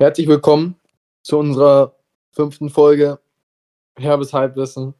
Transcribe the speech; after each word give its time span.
Herzlich 0.00 0.28
willkommen 0.28 0.80
zu 1.24 1.40
unserer 1.40 1.96
fünften 2.30 2.70
Folge 2.70 3.18
Herbes 3.98 4.32
Halbwissen. 4.32 4.94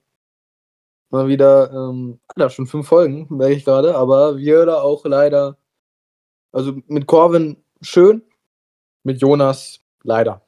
Mal 1.11 1.29
wieder, 1.29 1.71
ähm, 1.71 2.19
Alter, 2.27 2.51
schon 2.51 2.67
fünf 2.67 2.89
Folgen, 2.89 3.29
merke 3.31 3.55
ich 3.55 3.65
gerade, 3.65 3.95
aber 3.95 4.39
wir 4.39 4.67
da 4.67 4.81
auch 4.81 5.05
leider, 5.05 5.57
also 6.51 6.83
mit 6.89 7.07
Corvin 7.07 7.63
schön, 7.81 8.23
mit 9.05 9.21
Jonas 9.21 9.85
leider. 10.03 10.45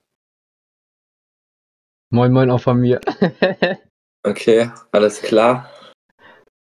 Moin, 2.11 2.33
moin 2.33 2.51
auch 2.51 2.61
von 2.61 2.81
mir. 2.81 3.01
Okay, 4.23 4.71
alles 4.91 5.23
klar. 5.23 5.71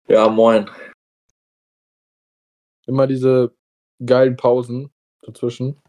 Ja, 0.08 0.28
moin. 0.30 0.70
Immer 2.86 3.08
diese 3.08 3.56
geilen 4.06 4.36
Pausen 4.36 4.92
dazwischen, 5.24 5.82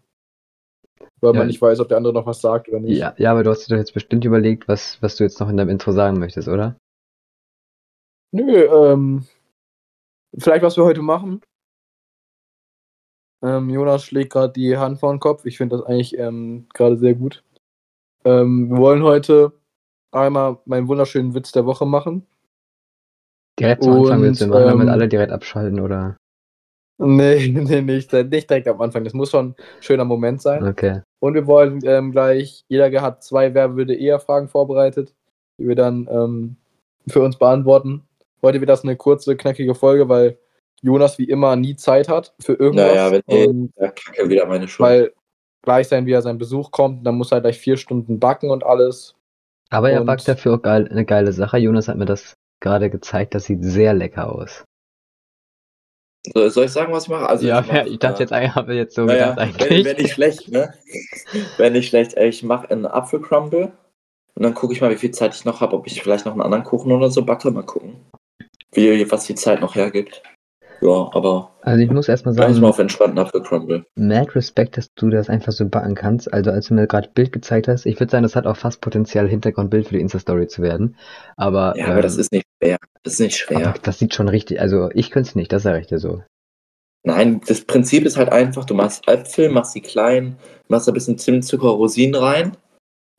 weil 1.20 1.32
Ja. 1.32 1.38
man 1.38 1.46
nicht 1.46 1.60
weiß, 1.60 1.80
ob 1.80 1.88
der 1.88 1.96
andere 1.96 2.12
noch 2.12 2.26
was 2.26 2.40
sagt 2.40 2.68
oder 2.68 2.80
nicht. 2.80 2.98
ja, 2.98 3.14
ja, 3.18 3.30
aber 3.32 3.42
du 3.42 3.50
hast 3.50 3.66
dir 3.66 3.74
doch 3.74 3.78
jetzt 3.78 3.94
bestimmt 3.94 4.24
überlegt, 4.24 4.68
was, 4.68 5.00
was 5.02 5.16
du 5.16 5.24
jetzt 5.24 5.40
noch 5.40 5.48
in 5.48 5.56
deinem 5.56 5.70
Intro 5.70 5.92
sagen 5.92 6.18
möchtest, 6.18 6.48
oder? 6.48 6.76
Nö, 8.32 8.64
ähm, 8.64 9.26
vielleicht 10.36 10.62
was 10.62 10.76
wir 10.76 10.84
heute 10.84 11.02
machen. 11.02 11.40
Ähm, 13.42 13.70
Jonas 13.70 14.04
schlägt 14.04 14.32
gerade 14.32 14.52
die 14.52 14.76
Hand 14.76 14.98
vor 14.98 15.12
den 15.12 15.20
Kopf. 15.20 15.44
Ich 15.44 15.56
finde 15.56 15.76
das 15.76 15.86
eigentlich 15.86 16.18
ähm, 16.18 16.66
gerade 16.74 16.96
sehr 16.98 17.14
gut. 17.14 17.44
Ähm, 18.24 18.70
wir 18.70 18.78
wollen 18.78 19.02
heute 19.02 19.52
einmal 20.10 20.58
meinen 20.64 20.88
wunderschönen 20.88 21.34
Witz 21.34 21.52
der 21.52 21.64
Woche 21.64 21.86
machen. 21.86 22.26
Direkt 23.58 23.84
zum 23.84 23.94
Anfang 23.94 24.22
willst 24.22 24.40
du 24.40 24.46
machen, 24.48 24.66
damit 24.66 24.86
ähm, 24.86 24.92
alle 24.92 25.08
direkt 25.08 25.32
abschalten, 25.32 25.80
oder? 25.80 26.16
Nee, 26.98 27.48
nee, 27.54 27.80
nicht, 27.80 28.12
nicht 28.12 28.50
direkt 28.50 28.68
am 28.68 28.80
Anfang. 28.80 29.04
Das 29.04 29.14
muss 29.14 29.30
schon 29.30 29.50
ein 29.50 29.54
schöner 29.80 30.04
Moment 30.04 30.42
sein. 30.42 30.66
Okay. 30.66 31.02
Und 31.20 31.34
wir 31.34 31.46
wollen 31.46 31.80
ähm, 31.84 32.12
gleich, 32.12 32.64
jeder 32.68 32.90
hat 33.02 33.22
zwei 33.22 33.54
Wer 33.54 33.76
würde 33.76 33.94
eher 33.94 34.20
Fragen 34.20 34.48
vorbereitet, 34.48 35.14
die 35.58 35.68
wir 35.68 35.76
dann 35.76 36.08
ähm, 36.10 36.56
für 37.08 37.22
uns 37.22 37.36
beantworten. 37.36 38.02
Heute 38.42 38.60
wird 38.60 38.68
das 38.70 38.82
eine 38.84 38.96
kurze, 38.96 39.36
knackige 39.36 39.74
Folge, 39.74 40.08
weil 40.08 40.38
Jonas 40.80 41.18
wie 41.18 41.24
immer 41.28 41.56
nie 41.56 41.74
Zeit 41.76 42.08
hat 42.08 42.34
für 42.40 42.54
irgendwas. 42.54 42.94
Naja, 42.94 43.10
wenn 43.10 43.22
eh 43.26 43.46
und 43.46 43.72
der 43.76 43.90
Kacke 43.90 44.28
wieder 44.28 44.46
meine 44.46 44.68
Schuld. 44.68 44.88
weil 44.88 45.12
gleich 45.62 45.88
sein, 45.88 46.06
wie 46.06 46.12
er 46.12 46.22
sein 46.22 46.38
Besuch 46.38 46.70
kommt, 46.70 47.04
dann 47.04 47.16
muss 47.16 47.32
er 47.32 47.40
gleich 47.40 47.58
vier 47.58 47.76
Stunden 47.76 48.20
backen 48.20 48.50
und 48.50 48.64
alles. 48.64 49.14
Aber 49.70 49.90
er 49.90 50.00
Und- 50.00 50.06
backt 50.06 50.28
dafür 50.28 50.54
auch 50.54 50.62
geil, 50.62 50.88
eine 50.90 51.04
geile 51.04 51.32
Sache. 51.32 51.58
Jonas 51.58 51.88
hat 51.88 51.96
mir 51.96 52.06
das 52.06 52.34
gerade 52.60 52.90
gezeigt, 52.90 53.34
das 53.34 53.44
sieht 53.44 53.64
sehr 53.64 53.92
lecker 53.92 54.32
aus. 54.32 54.64
So, 56.34 56.48
soll 56.48 56.64
ich 56.66 56.72
sagen, 56.72 56.92
was 56.92 57.04
ich 57.04 57.10
mache? 57.10 57.28
Also 57.28 57.46
ja, 57.46 57.60
ich, 57.60 57.66
mach, 57.66 57.84
ich 57.86 57.98
dachte 57.98 58.18
äh, 58.18 58.20
jetzt 58.20 58.32
eigentlich, 58.32 58.54
habe 58.54 58.74
jetzt 58.74 58.94
so 58.94 59.04
naja, 59.04 59.30
gedacht 59.30 59.38
eigentlich. 59.38 59.84
wenn 59.84 59.96
nicht 59.96 60.12
schlecht, 60.12 60.48
ne? 60.48 60.74
wenn 61.56 61.72
nicht 61.72 61.88
schlecht. 61.88 62.16
Ich 62.16 62.42
mache 62.42 62.70
einen 62.70 62.86
Apfelcrumble 62.86 63.72
und 64.34 64.42
dann 64.42 64.54
gucke 64.54 64.72
ich 64.72 64.80
mal, 64.80 64.90
wie 64.90 64.96
viel 64.96 65.10
Zeit 65.10 65.34
ich 65.34 65.44
noch 65.44 65.60
habe, 65.60 65.74
ob 65.76 65.86
ich 65.86 66.02
vielleicht 66.02 66.26
noch 66.26 66.32
einen 66.32 66.42
anderen 66.42 66.64
Kuchen 66.64 66.92
oder 66.92 67.10
so 67.10 67.24
backe. 67.24 67.50
Mal 67.50 67.62
gucken, 67.64 67.96
wie, 68.72 69.10
was 69.10 69.24
die 69.24 69.34
Zeit 69.34 69.60
noch 69.60 69.74
hergibt. 69.74 70.22
Ja, 70.80 71.10
aber 71.12 71.50
Also 71.62 71.82
ich 71.82 71.90
muss 71.90 72.08
erstmal 72.08 72.34
sagen, 72.34 72.60
mal 72.60 72.68
auf 72.68 72.78
entspannten 72.78 73.18
Apfelcrumble. 73.18 73.84
mad 73.96 74.34
Respekt, 74.34 74.76
dass 74.76 74.92
du 74.94 75.10
das 75.10 75.28
einfach 75.28 75.52
so 75.52 75.68
backen 75.68 75.94
kannst. 75.94 76.32
Also 76.32 76.50
als 76.50 76.68
du 76.68 76.74
mir 76.74 76.86
gerade 76.86 77.08
Bild 77.12 77.32
gezeigt 77.32 77.68
hast, 77.68 77.86
ich 77.86 77.98
würde 77.98 78.10
sagen, 78.10 78.22
das 78.22 78.36
hat 78.36 78.46
auch 78.46 78.56
fast 78.56 78.80
Potenzial, 78.80 79.28
Hintergrundbild 79.28 79.88
für 79.88 79.94
die 79.94 80.00
Insta-Story 80.00 80.46
zu 80.46 80.62
werden. 80.62 80.96
Aber, 81.36 81.74
Ja, 81.76 81.88
aber 81.88 82.02
das 82.02 82.14
ähm, 82.14 82.20
ist 82.20 82.32
nicht 82.32 82.46
schwer. 82.62 82.78
Das 83.02 83.14
ist 83.14 83.20
nicht 83.20 83.36
schwer. 83.36 83.74
das 83.82 83.98
sieht 83.98 84.14
schon 84.14 84.28
richtig, 84.28 84.60
also 84.60 84.90
ich 84.92 85.10
könnte 85.10 85.30
es 85.30 85.34
nicht, 85.34 85.52
das 85.52 85.62
sage 85.62 85.80
ich 85.80 85.86
dir 85.86 85.98
so. 85.98 86.22
Nein, 87.04 87.40
das 87.46 87.62
Prinzip 87.62 88.04
ist 88.04 88.16
halt 88.16 88.30
einfach, 88.30 88.64
du 88.64 88.74
machst 88.74 89.06
Äpfel, 89.08 89.48
machst 89.48 89.72
sie 89.72 89.80
klein, 89.80 90.36
machst 90.68 90.88
ein 90.88 90.94
bisschen 90.94 91.18
Zimt, 91.18 91.44
Zucker, 91.44 91.68
Rosinen 91.68 92.14
rein 92.14 92.56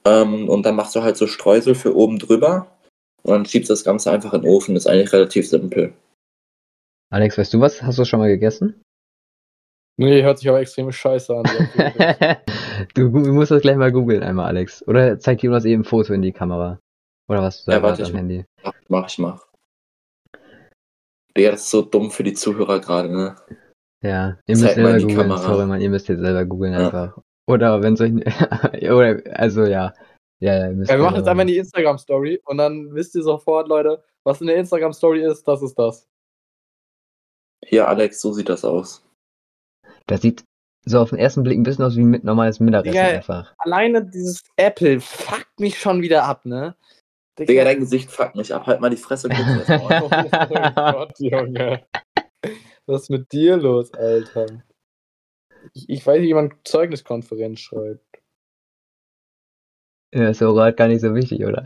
ähm, 0.06 0.48
und 0.48 0.66
dann 0.66 0.76
machst 0.76 0.96
du 0.96 1.02
halt 1.02 1.18
so 1.18 1.28
Streusel 1.28 1.76
für 1.76 1.96
oben 1.96 2.20
drüber 2.20 2.68
und 3.24 3.32
dann 3.32 3.46
schiebst 3.46 3.70
das 3.70 3.84
Ganze 3.84 4.12
einfach 4.12 4.34
in 4.34 4.42
den 4.42 4.52
Ofen. 4.52 4.76
Das 4.76 4.86
ist 4.86 4.92
eigentlich 4.92 5.14
relativ 5.14 5.48
simpel. 5.48 5.94
Alex, 7.12 7.38
weißt 7.38 7.54
du 7.54 7.60
was? 7.60 7.82
Hast 7.82 7.98
du 7.98 8.04
es 8.04 8.08
schon 8.10 8.20
mal 8.20 8.28
gegessen? 8.30 8.82
Nee, 9.98 10.24
hört 10.24 10.40
sich 10.40 10.48
aber 10.48 10.62
extrem 10.62 10.92
scheiße 10.92 11.36
an. 11.36 11.44
du, 12.96 13.10
du 13.10 13.34
musst 13.34 13.52
das 13.52 13.62
gleich 13.62 13.76
mal 13.76 13.92
googeln 13.92 14.24
einmal, 14.24 14.46
Alex. 14.46 14.88
Oder 14.88 15.20
zeig 15.20 15.44
Jonas 15.44 15.66
eben 15.66 15.82
ein 15.82 15.86
Foto 15.86 16.14
in 16.14 16.22
die 16.22 16.32
Kamera. 16.32 16.80
Oder 17.28 17.42
was 17.42 17.66
du 17.66 17.72
Ja, 17.72 17.78
da 17.80 17.84
warte, 17.84 18.04
hast 18.04 18.10
am 18.10 18.16
ich- 18.16 18.20
Handy. 18.20 18.46
Mach, 18.64 18.74
mach 18.88 19.08
ich 19.10 19.18
mal. 19.20 19.42
Digga, 21.36 21.52
das 21.52 21.62
ist 21.62 21.72
so 21.72 21.82
dumm 21.82 22.12
für 22.12 22.24
die 22.24 22.34
Zuhörer 22.34 22.80
gerade, 22.80 23.10
ne? 23.12 23.36
Ja, 24.04 24.38
ihr 24.48 24.56
müsst 24.56 24.62
Zeig 24.64 24.76
selber 24.76 24.98
googeln. 25.00 25.18
Kamera. 25.18 25.38
Sorry, 25.38 25.66
Mann, 25.66 25.82
ihr 25.82 25.90
müsst 25.90 26.08
jetzt 26.08 26.22
selber 26.22 26.46
googeln 26.46 26.74
Ja. 26.74 26.86
einfach. 26.86 27.18
Oder 27.48 27.84
wenn 27.84 27.94
es 27.96 28.02
euch. 28.02 28.12
oder, 28.92 29.22
also 29.38 29.64
ja. 29.66 29.94
Ja, 30.42 30.56
ja, 30.56 30.70
Ja, 30.72 30.88
wir 30.88 30.98
machen 31.00 31.18
jetzt 31.18 31.28
einmal 31.28 31.46
die 31.46 31.58
Instagram-Story 31.58 32.42
und 32.46 32.58
dann 32.58 32.94
wisst 32.94 33.14
ihr 33.16 33.24
sofort, 33.24 33.68
Leute, 33.68 34.02
was 34.26 34.40
in 34.40 34.48
der 34.48 34.56
Instagram-Story 34.56 35.24
ist, 35.26 35.44
das 35.46 35.62
ist 35.62 35.78
das. 35.78 36.08
Hier, 37.66 37.88
Alex, 37.88 38.22
so 38.22 38.34
sieht 38.34 38.50
das 38.50 38.66
aus. 38.66 39.06
Das 40.08 40.22
sieht 40.22 40.44
so 40.86 41.00
auf 41.00 41.10
den 41.10 41.20
ersten 41.20 41.44
Blick 41.44 41.58
ein 41.58 41.64
bisschen 41.64 41.86
aus 41.86 41.96
wie 41.96 42.02
ein 42.02 42.20
normales 42.24 42.60
Mittagessen 42.60 42.94
Digga, 42.94 43.08
einfach. 43.08 43.54
Alleine 43.58 44.06
dieses 44.06 44.44
Apple 44.56 45.00
fuckt 45.00 45.60
mich 45.60 45.80
schon 45.80 46.02
wieder 46.02 46.24
ab, 46.24 46.46
ne? 46.46 46.76
Digga, 47.38 47.64
dein 47.64 47.80
Gesicht 47.80 48.10
fuckt 48.10 48.36
mich 48.36 48.54
ab. 48.54 48.68
Halt 48.68 48.82
mal 48.82 48.90
die 48.90 48.98
Fresse. 48.98 49.30
Oh 49.70 50.10
Gott, 50.10 51.20
Junge. 51.20 51.86
Was 52.86 53.04
ist 53.04 53.10
mit 53.10 53.32
dir 53.32 53.58
los, 53.58 53.94
Alter? 53.94 54.64
Ich, 55.74 55.88
ich 55.90 56.06
weiß 56.06 56.20
nicht, 56.20 56.30
wie 56.30 56.34
man 56.34 56.54
Zeugniskonferenz 56.64 57.60
schreibt. 57.60 58.19
Ja, 60.12 60.30
ist 60.30 60.42
aber 60.42 60.72
gar 60.72 60.88
nicht 60.88 61.02
so 61.02 61.14
wichtig, 61.14 61.46
oder? 61.46 61.64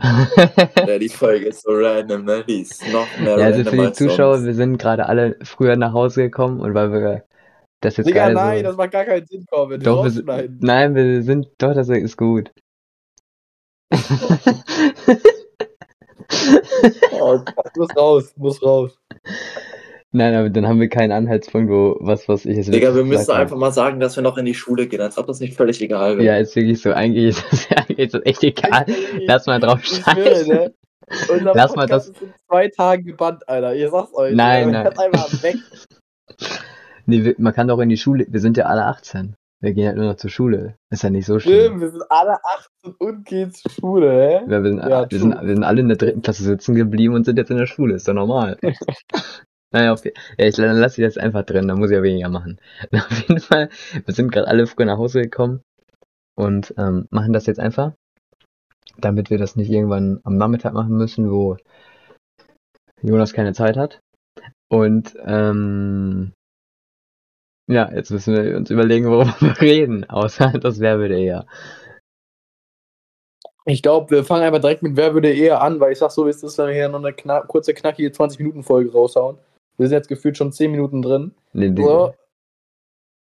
ja, 0.86 0.98
die 0.98 1.08
Folge 1.08 1.46
ist 1.46 1.62
so 1.62 1.70
random, 1.72 2.24
ne? 2.24 2.44
Die 2.46 2.60
ist 2.60 2.82
noch 2.92 3.06
mehr 3.18 3.38
ja, 3.38 3.46
also 3.46 3.58
random 3.60 3.74
für 3.74 3.86
die 3.86 3.92
Zuschauer, 3.92 4.34
sonst. 4.34 4.46
wir 4.46 4.54
sind 4.54 4.76
gerade 4.78 5.06
alle 5.06 5.36
früher 5.42 5.76
nach 5.76 5.94
Hause 5.94 6.24
gekommen 6.24 6.60
und 6.60 6.74
weil 6.74 6.92
wir 6.92 7.24
das 7.80 7.96
jetzt 7.96 8.06
Digga, 8.06 8.30
nein, 8.30 8.58
so. 8.58 8.64
das 8.64 8.76
macht 8.76 8.92
gar 8.92 9.04
keinen 9.04 9.26
Sinn, 9.26 9.46
Corbin. 9.46 9.80
Doch, 9.80 10.04
wir 10.04 10.48
nein, 10.60 10.94
wir 10.94 11.22
sind, 11.22 11.48
doch, 11.58 11.74
das 11.74 11.88
ist 11.88 12.16
gut. 12.16 12.50
Oh. 17.20 17.40
Muss 17.76 17.96
raus, 17.96 18.32
muss 18.36 18.62
raus. 18.62 18.98
nein, 20.12 20.34
aber 20.34 20.50
dann 20.50 20.66
haben 20.66 20.80
wir 20.80 20.88
keinen 20.88 21.12
Anhaltspunkt, 21.12 21.70
wo, 21.70 21.96
was, 22.00 22.28
was 22.28 22.44
ich 22.44 22.56
jetzt 22.56 22.72
Digga, 22.72 22.94
wir 22.94 23.04
müssen 23.04 23.30
einfach 23.30 23.56
mal 23.56 23.72
sagen, 23.72 24.00
dass 24.00 24.16
wir 24.16 24.22
noch 24.22 24.36
in 24.36 24.44
die 24.44 24.54
Schule 24.54 24.86
gehen, 24.86 25.00
als 25.00 25.16
ob 25.18 25.26
das 25.26 25.40
nicht 25.40 25.54
völlig 25.54 25.80
egal 25.80 26.18
wäre. 26.18 26.26
Ja, 26.26 26.36
ist 26.36 26.56
wirklich 26.56 26.80
so, 26.80 26.92
eigentlich 26.92 27.36
ist 27.36 27.44
das, 27.50 27.66
eigentlich 27.70 27.73
ist 27.96 28.14
das 28.14 28.22
echt 28.24 28.42
egal. 28.44 28.86
Lass 29.26 29.46
mal 29.46 29.60
drauf 29.60 29.80
scheißen. 29.84 30.48
ne? 30.48 30.74
Unser 31.30 31.52
Lass 31.54 31.76
mal 31.76 31.86
das- 31.86 32.08
ist 32.08 32.22
in 32.22 32.32
zwei 32.48 32.68
Tagen 32.68 33.04
gebannt, 33.04 33.46
Alter. 33.48 33.74
Ich 33.74 33.90
sag's 33.90 34.14
euch. 34.14 34.34
Nein, 34.34 34.66
ne? 34.66 34.72
nein. 34.72 34.84
Hört 34.84 34.98
einfach 34.98 35.42
weg. 35.42 35.56
Nee, 37.06 37.34
man 37.36 37.52
kann 37.52 37.68
doch 37.68 37.78
in 37.80 37.90
die 37.90 37.98
Schule, 37.98 38.24
wir 38.30 38.40
sind 38.40 38.56
ja 38.56 38.64
alle 38.64 38.86
18. 38.86 39.34
Wir 39.60 39.74
gehen 39.74 39.86
halt 39.88 39.98
nur 39.98 40.06
noch 40.06 40.16
zur 40.16 40.30
Schule. 40.30 40.76
Ist 40.90 41.02
ja 41.02 41.10
nicht 41.10 41.26
so 41.26 41.38
schlimm. 41.38 41.60
Stimmt, 41.66 41.80
wir 41.82 41.90
sind 41.90 42.02
alle 42.10 42.38
18 42.82 42.94
und 42.98 43.24
gehen 43.26 43.52
zur 43.52 43.70
Schule, 43.70 44.10
hä? 44.10 44.40
Ja, 44.50 44.62
wir, 44.62 44.70
sind, 44.70 44.78
Ja, 44.78 45.10
wir, 45.10 45.18
sind, 45.18 45.38
wir 45.42 45.54
sind 45.54 45.64
alle 45.64 45.80
in 45.80 45.88
der 45.88 45.98
dritten 45.98 46.22
Klasse 46.22 46.44
sitzen 46.44 46.74
geblieben 46.74 47.14
und 47.14 47.24
sind 47.24 47.36
jetzt 47.36 47.50
in 47.50 47.58
der 47.58 47.66
Schule. 47.66 47.94
Ist 47.94 48.08
doch 48.08 48.14
normal. 48.14 48.56
naja, 49.70 49.92
auf, 49.92 50.02
ja, 50.04 50.12
ich 50.38 50.54
dann 50.56 50.76
lasse 50.78 51.02
ich 51.02 51.06
das 51.06 51.18
einfach 51.22 51.44
drin, 51.44 51.68
dann 51.68 51.78
muss 51.78 51.90
ich 51.90 51.96
ja 51.96 52.02
weniger 52.02 52.30
machen. 52.30 52.58
Auf 52.92 53.10
jeden 53.28 53.40
Fall, 53.40 53.68
wir 54.04 54.14
sind 54.14 54.32
gerade 54.32 54.48
alle 54.48 54.66
früh 54.66 54.86
nach 54.86 54.96
Hause 54.98 55.20
gekommen 55.22 55.60
und 56.36 56.74
ähm, 56.78 57.06
machen 57.10 57.32
das 57.32 57.46
jetzt 57.46 57.60
einfach, 57.60 57.92
damit 58.98 59.30
wir 59.30 59.38
das 59.38 59.56
nicht 59.56 59.70
irgendwann 59.70 60.20
am 60.24 60.36
Nachmittag 60.36 60.72
machen 60.72 60.96
müssen, 60.96 61.30
wo 61.30 61.56
Jonas 63.02 63.32
keine 63.32 63.52
Zeit 63.52 63.76
hat. 63.76 64.00
Und 64.68 65.16
ähm, 65.24 66.32
ja, 67.66 67.90
jetzt 67.92 68.10
müssen 68.10 68.34
wir 68.34 68.56
uns 68.56 68.70
überlegen, 68.70 69.06
worüber 69.06 69.34
wir 69.40 69.60
reden, 69.60 70.08
außer 70.08 70.58
das 70.58 70.80
wer 70.80 70.98
würde 70.98 71.18
eher. 71.18 71.46
Ich 73.66 73.82
glaube, 73.82 74.10
wir 74.10 74.24
fangen 74.24 74.42
einfach 74.42 74.60
direkt 74.60 74.82
mit 74.82 74.96
Wer 74.96 75.14
würde 75.14 75.32
eher 75.32 75.62
an, 75.62 75.80
weil 75.80 75.92
ich 75.92 75.98
sag 75.98 76.10
so, 76.10 76.26
ist, 76.26 76.42
wenn 76.58 76.66
wir 76.66 76.74
hier 76.74 76.88
noch 76.90 76.98
eine 76.98 77.14
kna 77.14 77.40
kurze, 77.42 77.72
knackige 77.72 78.10
20-Minuten-Folge 78.10 78.92
raushauen. 78.92 79.38
Wir 79.78 79.88
sind 79.88 79.96
jetzt 79.96 80.08
gefühlt 80.08 80.36
schon 80.36 80.52
10 80.52 80.70
Minuten 80.70 81.00
drin. 81.00 81.34
Nee, 81.54 81.70
die, 81.70 81.82
So. 81.82 82.14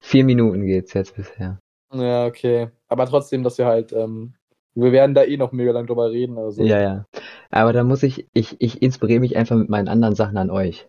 Vier 0.02 0.24
Minuten 0.24 0.66
geht's 0.66 0.94
jetzt 0.94 1.14
bisher. 1.14 1.58
Ja, 1.92 2.26
okay. 2.26 2.70
Aber 2.92 3.06
trotzdem, 3.06 3.42
dass 3.42 3.56
wir 3.56 3.64
halt, 3.64 3.92
ähm, 3.94 4.34
wir 4.74 4.92
werden 4.92 5.14
da 5.14 5.24
eh 5.24 5.38
noch 5.38 5.52
mega 5.52 5.72
lang 5.72 5.86
drüber 5.86 6.10
reden. 6.10 6.36
Also. 6.36 6.62
Ja, 6.62 6.78
ja. 6.78 7.06
Aber 7.50 7.72
da 7.72 7.84
muss 7.84 8.02
ich, 8.02 8.28
ich, 8.34 8.56
ich 8.58 8.82
inspiriere 8.82 9.20
mich 9.20 9.34
einfach 9.34 9.56
mit 9.56 9.70
meinen 9.70 9.88
anderen 9.88 10.14
Sachen 10.14 10.36
an 10.36 10.50
euch. 10.50 10.86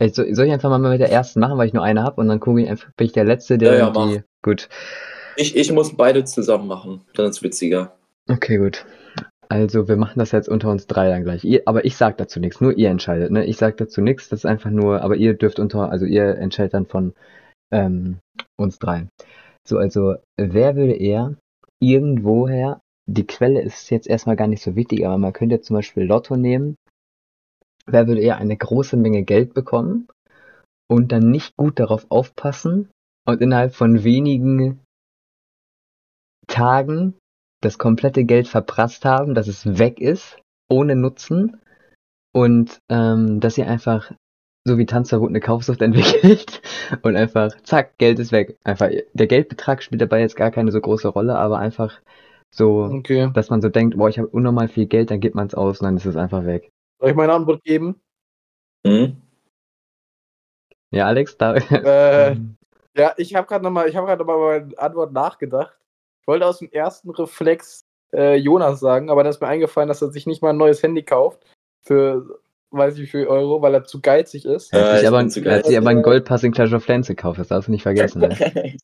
Jetzt, 0.00 0.16
soll 0.16 0.34
soll 0.34 0.46
ich 0.46 0.52
einfach 0.52 0.70
mal 0.70 0.78
mit 0.78 1.00
der 1.00 1.12
ersten 1.12 1.40
machen, 1.40 1.58
weil 1.58 1.66
ich 1.66 1.74
nur 1.74 1.84
eine 1.84 2.02
habe 2.02 2.20
und 2.22 2.28
dann 2.28 2.40
gucke 2.40 2.62
ich 2.62 2.70
einfach, 2.70 2.90
bin 2.96 3.06
ich 3.06 3.12
der 3.12 3.24
Letzte, 3.24 3.58
der 3.58 3.76
Ja, 3.76 3.92
ja, 3.92 4.06
die. 4.06 4.22
Gut. 4.42 4.70
Ich, 5.36 5.54
ich 5.56 5.70
muss 5.72 5.94
beide 5.94 6.24
zusammen 6.24 6.66
machen, 6.66 7.02
dann 7.14 7.26
ist 7.26 7.36
es 7.36 7.42
witziger. 7.42 7.94
Okay, 8.26 8.56
gut. 8.56 8.86
Also 9.50 9.86
wir 9.86 9.96
machen 9.96 10.18
das 10.18 10.32
jetzt 10.32 10.48
unter 10.48 10.70
uns 10.70 10.86
drei 10.86 11.10
dann 11.10 11.22
gleich. 11.22 11.44
Ihr, 11.44 11.62
aber 11.66 11.84
ich 11.84 11.96
sag 11.96 12.16
dazu 12.16 12.40
nichts, 12.40 12.62
nur 12.62 12.76
ihr 12.76 12.88
entscheidet, 12.88 13.30
ne? 13.30 13.44
Ich 13.44 13.58
sag 13.58 13.76
dazu 13.76 14.00
nichts, 14.00 14.30
das 14.30 14.40
ist 14.40 14.46
einfach 14.46 14.70
nur, 14.70 15.02
aber 15.02 15.16
ihr 15.16 15.34
dürft 15.34 15.58
unter, 15.58 15.90
also 15.90 16.06
ihr 16.06 16.38
entscheidet 16.38 16.72
dann 16.72 16.86
von 16.86 17.12
ähm, 17.70 18.18
uns 18.56 18.78
dreien. 18.78 19.10
So, 19.66 19.78
also 19.78 20.16
wer 20.36 20.76
würde 20.76 20.94
eher 20.94 21.36
irgendwoher, 21.80 22.80
die 23.06 23.26
Quelle 23.26 23.62
ist 23.62 23.90
jetzt 23.90 24.06
erstmal 24.06 24.36
gar 24.36 24.46
nicht 24.46 24.62
so 24.62 24.76
wichtig, 24.76 25.06
aber 25.06 25.18
man 25.18 25.32
könnte 25.32 25.60
zum 25.60 25.76
Beispiel 25.76 26.04
Lotto 26.04 26.36
nehmen. 26.36 26.76
Wer 27.86 28.06
würde 28.06 28.20
eher 28.20 28.38
eine 28.38 28.56
große 28.56 28.96
Menge 28.96 29.24
Geld 29.24 29.54
bekommen 29.54 30.08
und 30.88 31.12
dann 31.12 31.30
nicht 31.30 31.56
gut 31.56 31.78
darauf 31.78 32.06
aufpassen 32.10 32.90
und 33.26 33.40
innerhalb 33.40 33.74
von 33.74 34.04
wenigen 34.04 34.80
Tagen 36.46 37.14
das 37.62 37.78
komplette 37.78 38.24
Geld 38.24 38.48
verprasst 38.48 39.04
haben, 39.04 39.34
dass 39.34 39.48
es 39.48 39.78
weg 39.78 40.00
ist, 40.00 40.38
ohne 40.70 40.96
Nutzen 40.96 41.60
und 42.32 42.78
ähm, 42.90 43.40
dass 43.40 43.56
ihr 43.58 43.66
einfach 43.66 44.12
so 44.64 44.78
wie 44.78 44.86
Tanzverbot 44.86 45.28
eine 45.28 45.40
Kaufsucht 45.40 45.82
entwickelt 45.82 46.62
und 47.02 47.16
einfach 47.16 47.50
zack, 47.62 47.98
Geld 47.98 48.18
ist 48.18 48.32
weg. 48.32 48.58
Einfach 48.64 48.90
der 49.12 49.26
Geldbetrag 49.26 49.82
spielt 49.82 50.00
dabei 50.00 50.20
jetzt 50.20 50.36
gar 50.36 50.50
keine 50.50 50.72
so 50.72 50.80
große 50.80 51.08
Rolle, 51.08 51.36
aber 51.38 51.58
einfach 51.58 52.00
so, 52.50 52.84
Okay. 52.84 53.30
dass 53.34 53.50
man 53.50 53.60
so 53.60 53.68
denkt, 53.68 53.96
boah, 53.96 54.08
ich 54.08 54.18
habe 54.18 54.28
unnormal 54.28 54.68
viel 54.68 54.86
Geld, 54.86 55.10
dann 55.10 55.20
gibt 55.20 55.34
man 55.34 55.48
es 55.48 55.54
aus 55.54 55.80
und 55.80 55.86
dann 55.86 55.96
ist 55.96 56.06
es 56.06 56.16
einfach 56.16 56.46
weg. 56.46 56.70
Soll 57.00 57.10
ich 57.10 57.16
meine 57.16 57.32
Antwort 57.32 57.62
geben? 57.64 58.00
Hm? 58.86 59.16
Ja, 60.90 61.06
Alex, 61.06 61.36
da. 61.36 61.54
Äh, 61.70 62.36
ja, 62.96 63.12
ich 63.16 63.34
habe 63.34 63.46
gerade 63.48 63.64
nochmal, 63.64 63.88
ich 63.88 63.96
habe 63.96 64.06
gerade 64.06 64.24
nochmal 64.24 64.60
meine 64.60 64.78
Antwort 64.78 65.12
nachgedacht. 65.12 65.76
Ich 66.20 66.28
wollte 66.28 66.46
aus 66.46 66.60
dem 66.60 66.70
ersten 66.70 67.10
Reflex 67.10 67.84
äh, 68.12 68.36
Jonas 68.36 68.80
sagen, 68.80 69.10
aber 69.10 69.24
dann 69.24 69.30
ist 69.30 69.40
mir 69.40 69.48
eingefallen, 69.48 69.88
dass 69.88 70.00
er 70.00 70.12
sich 70.12 70.26
nicht 70.26 70.40
mal 70.40 70.50
ein 70.50 70.56
neues 70.56 70.82
Handy 70.82 71.02
kauft 71.02 71.44
für, 71.82 72.40
weiß 72.76 72.94
ich 72.96 73.02
wie 73.02 73.06
viel 73.06 73.26
Euro, 73.28 73.62
weil 73.62 73.74
er 73.74 73.84
zu 73.84 74.00
geizig 74.00 74.44
ist. 74.46 74.72
Er 74.72 74.80
hat 74.80 74.86
Ja, 74.86 74.90
sich 74.90 75.02
ich 75.02 75.08
aber, 75.08 75.26
zu 75.28 75.40
er 75.42 75.56
hat 75.56 75.66
sich 75.66 75.76
geizig. 75.76 75.78
aber 75.78 75.90
einen 75.90 76.02
Goldpass 76.02 76.42
in 76.44 76.52
Clash 76.52 76.72
of 76.72 76.84
Clans 76.84 77.08
gekauft, 77.08 77.38
das 77.38 77.48
darfst 77.48 77.68
du 77.68 77.72
nicht 77.72 77.82
vergessen. 77.82 78.20
Ne? 78.22 78.38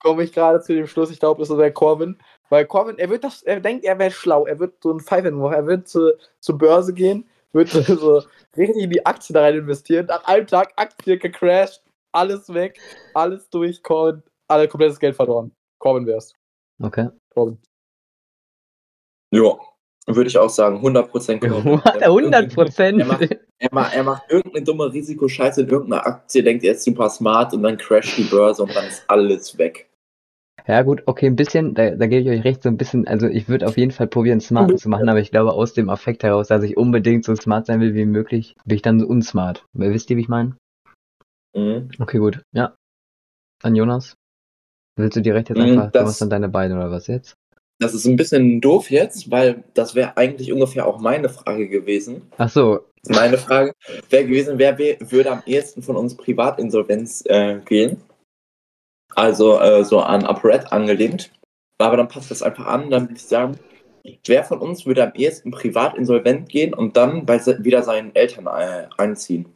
Komme 0.00 0.22
ich 0.24 0.32
gerade 0.32 0.60
zu 0.60 0.74
dem 0.74 0.86
Schluss, 0.86 1.10
ich 1.10 1.20
glaube, 1.20 1.42
es 1.42 1.50
ist 1.50 1.56
der 1.56 1.72
Corbin. 1.72 2.18
Weil 2.48 2.66
Corbin, 2.66 2.98
er 2.98 3.10
wird 3.10 3.24
das, 3.24 3.42
er 3.42 3.60
denkt, 3.60 3.84
er 3.84 3.98
wäre 3.98 4.10
schlau, 4.10 4.46
er 4.46 4.58
wird 4.60 4.82
so 4.82 4.92
ein 4.92 5.00
Pfeifen 5.00 5.34
machen, 5.34 5.54
er 5.54 5.66
wird 5.66 5.88
zu, 5.88 6.12
zur 6.40 6.58
Börse 6.58 6.94
gehen, 6.94 7.28
wird 7.52 7.68
so, 7.70 8.22
richtig 8.56 8.82
in 8.84 8.90
die 8.90 9.04
Aktie 9.06 9.34
da 9.34 9.42
rein 9.42 9.56
investieren, 9.56 10.06
nach 10.06 10.24
einem 10.24 10.46
Tag 10.46 10.72
Aktie 10.76 11.18
gecrashed, 11.18 11.82
alles 12.12 12.52
weg, 12.54 12.78
alles 13.14 13.48
durch, 13.50 13.82
Corbin, 13.82 14.22
alle 14.48 14.68
komplettes 14.68 15.00
Geld 15.00 15.16
verloren. 15.16 15.52
Corbin 15.78 16.06
wär's. 16.06 16.32
Okay. 16.82 17.08
Corbin. 17.34 17.58
Ja, 19.30 19.56
würde 20.06 20.28
ich 20.28 20.38
auch 20.38 20.50
sagen, 20.50 20.80
100% 20.80 21.40
genommen. 21.40 21.64
What? 21.66 22.02
100 22.02 22.54
Prozent? 22.54 23.00
Er 23.00 23.06
macht, 23.06 23.36
er, 23.58 23.68
macht, 23.72 23.94
er 23.94 24.04
macht 24.04 24.22
irgendeine 24.30 24.64
dumme 24.64 24.92
Risikoscheiße 24.92 25.62
in 25.62 25.68
irgendeiner 25.68 26.06
Aktie, 26.06 26.42
denkt, 26.42 26.64
er 26.64 26.72
ist 26.72 26.84
super 26.84 27.08
smart 27.10 27.52
und 27.54 27.62
dann 27.62 27.76
crasht 27.76 28.16
die 28.16 28.24
Börse 28.24 28.62
und 28.62 28.74
dann 28.74 28.86
ist 28.86 29.04
alles 29.08 29.56
weg. 29.58 29.88
Ja 30.68 30.82
gut, 30.82 31.02
okay, 31.06 31.26
ein 31.26 31.36
bisschen, 31.36 31.74
da, 31.74 31.90
da 31.90 32.06
gebe 32.06 32.22
ich 32.22 32.38
euch 32.38 32.44
recht, 32.44 32.62
so 32.62 32.68
ein 32.68 32.76
bisschen, 32.76 33.06
also 33.06 33.28
ich 33.28 33.48
würde 33.48 33.68
auf 33.68 33.76
jeden 33.76 33.92
Fall 33.92 34.08
probieren, 34.08 34.40
smart 34.40 34.76
zu 34.80 34.88
machen, 34.88 35.08
aber 35.08 35.20
ich 35.20 35.30
glaube 35.30 35.52
aus 35.52 35.74
dem 35.74 35.88
Affekt 35.88 36.24
heraus, 36.24 36.48
dass 36.48 36.64
ich 36.64 36.76
unbedingt 36.76 37.24
so 37.24 37.36
smart 37.36 37.66
sein 37.66 37.80
will 37.80 37.94
wie 37.94 38.04
möglich, 38.04 38.56
bin 38.64 38.74
ich 38.76 38.82
dann 38.82 38.98
so 38.98 39.06
unsmart. 39.06 39.64
Wisst 39.74 40.10
ihr, 40.10 40.16
wie 40.16 40.22
ich 40.22 40.28
meine? 40.28 40.56
Mhm. 41.54 41.90
Okay, 42.00 42.18
gut, 42.18 42.42
ja. 42.52 42.74
Dann 43.62 43.76
Jonas? 43.76 44.14
Willst 44.98 45.16
du 45.16 45.20
direkt 45.22 45.50
jetzt 45.50 45.58
Mm, 45.58 45.62
einfach, 45.62 45.86
du 45.86 45.90
das- 45.92 46.04
machst 46.04 46.20
dann 46.20 46.30
deine 46.30 46.48
Beine 46.48 46.74
oder 46.74 46.90
was 46.90 47.06
jetzt? 47.06 47.34
Das 47.78 47.92
ist 47.94 48.06
ein 48.06 48.16
bisschen 48.16 48.60
doof 48.60 48.90
jetzt, 48.90 49.30
weil 49.30 49.64
das 49.74 49.94
wäre 49.94 50.16
eigentlich 50.16 50.52
ungefähr 50.52 50.86
auch 50.86 50.98
meine 51.00 51.28
Frage 51.28 51.68
gewesen. 51.68 52.22
Ach 52.38 52.48
so, 52.48 52.80
Meine 53.08 53.38
Frage 53.38 53.74
wäre 54.10 54.24
gewesen, 54.24 54.58
wer 54.58 54.78
we- 54.78 54.96
würde 55.00 55.30
am 55.30 55.42
ehesten 55.46 55.82
von 55.82 55.96
uns 55.96 56.16
Privatinsolvenz 56.16 57.24
äh, 57.26 57.60
gehen? 57.64 58.00
Also 59.14 59.60
äh, 59.60 59.84
so 59.84 60.00
an 60.00 60.24
ApoRed 60.24 60.72
angelehnt. 60.72 61.30
Aber 61.78 61.96
dann 61.96 62.08
passt 62.08 62.30
das 62.30 62.42
einfach 62.42 62.66
an, 62.66 62.90
dann 62.90 63.04
würde 63.04 63.16
ich 63.16 63.26
sagen, 63.26 63.58
wer 64.24 64.44
von 64.44 64.58
uns 64.60 64.86
würde 64.86 65.04
am 65.04 65.12
ehesten 65.14 65.50
privat 65.50 65.96
insolvent 65.96 66.48
gehen 66.48 66.72
und 66.72 66.96
dann 66.96 67.26
bei 67.26 67.38
se 67.38 67.62
wieder 67.62 67.82
seinen 67.82 68.14
Eltern 68.14 68.46
äh, 68.46 68.88
einziehen? 68.96 69.55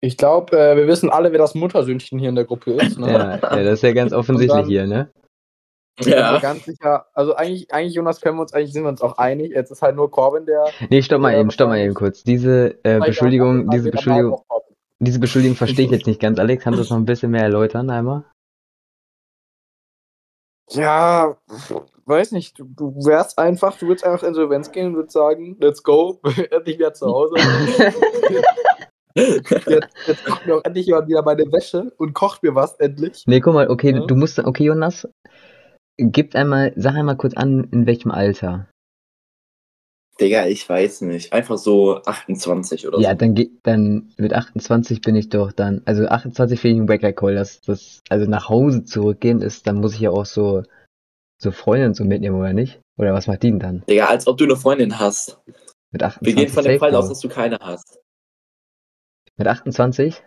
Ich 0.00 0.16
glaube, 0.16 0.58
äh, 0.58 0.76
wir 0.76 0.86
wissen 0.86 1.10
alle, 1.10 1.32
wer 1.32 1.38
das 1.38 1.54
Muttersöhnchen 1.54 2.18
hier 2.18 2.28
in 2.28 2.34
der 2.34 2.44
Gruppe 2.44 2.72
ist. 2.72 2.98
Ne? 2.98 3.12
ja, 3.12 3.56
ja, 3.56 3.64
das 3.64 3.74
ist 3.74 3.82
ja 3.82 3.92
ganz 3.92 4.12
offensichtlich 4.12 4.60
dann- 4.62 4.68
hier, 4.68 4.86
ne? 4.86 5.10
Also 5.98 6.42
ganz 6.42 6.66
sicher, 6.66 7.06
also 7.14 7.34
eigentlich, 7.36 7.72
eigentlich 7.72 7.94
Jonas 7.94 8.20
können 8.20 8.36
wir 8.36 8.42
uns, 8.42 8.52
eigentlich 8.52 8.74
sind 8.74 8.82
wir 8.82 8.90
uns 8.90 9.00
auch 9.00 9.16
einig. 9.16 9.52
Jetzt 9.52 9.70
ist 9.70 9.80
halt 9.80 9.96
nur 9.96 10.10
Corbin, 10.10 10.44
der. 10.44 10.66
Nee, 10.90 11.00
stopp 11.00 11.22
mal 11.22 11.32
Ja, 11.32 11.40
eben, 11.40 11.50
stopp 11.50 11.68
mal 11.70 11.78
eben 11.78 11.94
kurz. 11.94 12.22
Diese 12.22 12.78
äh, 12.84 13.00
Beschuldigung, 13.00 13.70
diese 13.70 13.90
Beschuldigung, 13.90 14.42
diese 14.98 15.18
Beschuldigung 15.18 15.56
verstehe 15.56 15.86
ich 15.86 15.90
jetzt 15.90 16.06
nicht 16.06 16.20
ganz. 16.20 16.38
Alex, 16.38 16.62
kannst 16.62 16.78
du 16.78 16.82
das 16.82 16.90
noch 16.90 16.98
ein 16.98 17.06
bisschen 17.06 17.30
mehr 17.30 17.44
erläutern 17.44 17.88
einmal? 17.88 18.24
Ja, 20.70 21.36
weiß 22.04 22.32
nicht. 22.32 22.58
Du, 22.58 22.64
du 22.64 22.94
wärst 23.06 23.38
einfach, 23.38 23.78
du 23.78 23.86
würdest 23.86 24.04
einfach 24.04 24.26
Insolvenz 24.26 24.72
gehen 24.72 24.88
und 24.88 24.96
würdest 24.96 25.14
sagen, 25.14 25.56
let's 25.60 25.82
go, 25.82 26.20
endlich 26.50 26.78
wieder 26.78 26.92
zu 26.92 27.06
Hause. 27.06 27.36
Jetzt, 29.16 29.50
jetzt 30.06 30.24
kocht 30.26 30.46
mir 30.46 30.56
auch 30.56 30.64
endlich 30.64 30.86
jemand 30.86 31.08
wieder 31.08 31.22
meine 31.22 31.50
Wäsche 31.50 31.92
und 31.96 32.12
kocht 32.12 32.42
mir 32.42 32.54
was 32.54 32.74
endlich. 32.74 33.24
Nee, 33.26 33.40
guck 33.40 33.54
mal, 33.54 33.68
okay, 33.68 33.92
Ja. 33.92 34.00
du 34.06 34.14
musst, 34.14 34.38
okay, 34.38 34.64
Jonas, 34.64 35.08
gib 35.96 36.34
einmal, 36.34 36.72
sag 36.76 36.94
einmal 36.94 37.16
kurz 37.16 37.34
an, 37.34 37.64
in 37.72 37.86
welchem 37.86 38.10
Alter. 38.10 38.68
Digga, 40.20 40.46
ich 40.46 40.66
weiß 40.66 41.02
nicht. 41.02 41.32
Einfach 41.34 41.58
so 41.58 42.00
28 42.04 42.86
oder 42.88 42.98
Ja, 43.00 43.10
so. 43.10 43.16
dann 43.16 43.34
geht, 43.34 43.50
dann 43.64 44.12
mit 44.16 44.32
28 44.32 45.00
bin 45.02 45.14
ich 45.14 45.28
doch 45.28 45.52
dann, 45.52 45.82
also 45.84 46.06
28 46.06 46.58
finde 46.58 46.76
ich 46.76 46.82
ein 46.82 46.88
Wacker 46.88 47.12
Call, 47.12 47.34
dass 47.34 47.60
das, 47.60 48.00
also 48.08 48.28
nach 48.28 48.48
Hause 48.48 48.84
zurückgehen 48.84 49.42
ist, 49.42 49.66
dann 49.66 49.76
muss 49.80 49.94
ich 49.94 50.00
ja 50.00 50.10
auch 50.10 50.24
so, 50.24 50.62
so 51.38 51.50
Freunde 51.50 51.86
und 51.88 51.94
so 51.94 52.04
mitnehmen, 52.04 52.36
oder 52.38 52.54
nicht? 52.54 52.80
Oder 52.98 53.12
was 53.12 53.26
macht 53.26 53.42
die 53.42 53.50
denn 53.50 53.58
dann? 53.60 53.84
Digga, 53.90 54.06
als 54.06 54.26
ob 54.26 54.38
du 54.38 54.44
eine 54.44 54.56
Freundin 54.56 54.98
hast. 54.98 55.38
Mit 55.92 56.02
28 56.02 56.26
Wir 56.26 56.44
gehen 56.44 56.52
von 56.52 56.64
dem 56.64 56.78
Fall 56.78 56.94
aus, 56.94 57.08
dass 57.10 57.20
du 57.20 57.28
keine 57.28 57.58
hast. 57.60 58.00
Mit 59.36 59.48
28? 59.48 60.22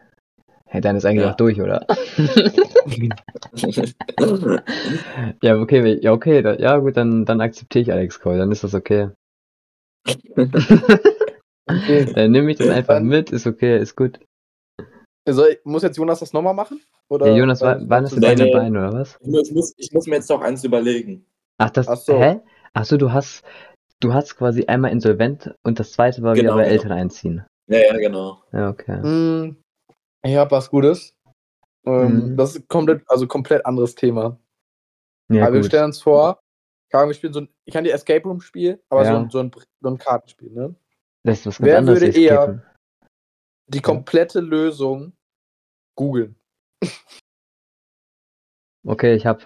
Ja, 0.71 0.81
dann 0.81 0.95
ist 0.95 1.05
eigentlich 1.05 1.23
Ja. 1.23 1.31
auch 1.31 1.37
durch, 1.37 1.59
oder? 1.59 1.85
ja, 5.41 5.55
okay, 5.57 5.99
ja, 6.01 6.11
okay, 6.11 6.41
da, 6.41 6.55
ja, 6.55 6.77
gut, 6.77 6.97
dann, 6.97 7.25
dann 7.25 7.41
akzeptiere 7.41 7.81
ich 7.83 7.91
Alex 7.91 8.19
Call, 8.19 8.37
dann 8.37 8.51
ist 8.51 8.63
das 8.63 8.73
okay. 8.75 9.09
Okay. 10.07 10.49
Dann 12.15 12.31
nehme 12.31 12.49
ich 12.51 12.57
das 12.57 12.69
einfach 12.69 12.95
Dann- 12.95 13.05
mit, 13.05 13.29
ist 13.29 13.45
okay, 13.45 13.79
ist 13.79 13.95
gut. 13.95 14.19
Ich, 15.25 15.35
muss 15.65 15.83
jetzt 15.83 15.97
Jonas 15.97 16.19
das 16.19 16.33
nochmal 16.33 16.55
machen? 16.55 16.81
Oder, 17.09 17.27
Ja, 17.27 17.35
Jonas, 17.35 17.61
war, 17.61 17.87
waren 17.87 18.05
das 18.05 18.15
deine 18.15 18.45
Nee. 18.45 18.53
Beine, 18.53 18.79
oder 18.79 18.93
was? 18.93 19.19
ich, 19.21 19.51
muss, 19.53 19.73
ich 19.77 19.91
muss- 19.91 20.07
mir 20.07 20.15
jetzt 20.15 20.29
noch 20.31 20.41
eins 20.41 20.63
überlegen. 20.63 21.27
Ach, 21.59 21.69
das, 21.69 21.87
Ach 21.87 21.97
so. 21.97 22.19
hä? 22.19 22.39
Ach 22.73 22.85
so, 22.85 22.97
du 22.97 23.13
hast, 23.13 23.43
du 23.99 24.13
hast 24.15 24.35
quasi 24.35 24.65
einmal 24.65 24.91
insolvent 24.91 25.53
und 25.63 25.79
das 25.79 25.91
zweite 25.91 26.23
war 26.23 26.33
wieder 26.33 26.43
Genau, 26.43 26.55
bei 26.55 26.63
genau. 26.63 26.73
Eltern 26.73 26.91
einziehen. 26.93 27.45
Ja, 27.69 27.77
ja, 27.79 27.97
genau. 27.97 28.43
Ja, 28.51 28.69
okay. 28.69 28.99
Hm, 29.01 29.55
ich 30.23 30.35
hab 30.35 30.51
was 30.51 30.69
Gutes. 30.69 31.15
Ähm, 31.85 32.31
Mhm. 32.31 32.37
Das 32.37 32.55
ist 32.55 32.67
komplett, 32.67 33.03
also 33.09 33.27
komplett 33.27 33.65
anderes 33.65 33.95
Thema. 33.95 34.37
Ja, 35.31 35.43
aber 35.43 35.53
wir 35.53 35.61
gut. 35.61 35.67
stellen 35.67 35.85
uns 35.85 36.01
vor, 36.01 36.39
wir 36.91 37.13
spielen 37.13 37.33
so 37.33 37.41
ein, 37.41 37.49
ich 37.65 37.73
kann 37.73 37.83
die 37.83 37.91
Escape 37.91 38.27
Room 38.27 38.41
Spiel, 38.41 38.81
aber 38.89 39.05
so, 39.05 39.11
Ja. 39.11 39.19
ein, 39.19 39.29
so, 39.29 39.39
ein, 39.39 39.51
so 39.81 39.89
ein 39.89 39.97
Kartenspiel, 39.97 40.51
ne? 40.51 40.75
Das 41.23 41.39
ist 41.39 41.45
was 41.45 41.57
ganz 41.59 41.67
Wer 41.67 41.77
anderes. 41.77 42.01
würde 42.01 42.17
eher- 42.19 42.41
skippen. 42.41 42.63
Die 43.67 43.81
komplette 43.81 44.39
Lösung 44.39 45.13
googeln. 45.95 46.35
Okay, 48.87 49.13
ich 49.13 49.25
hab, 49.27 49.41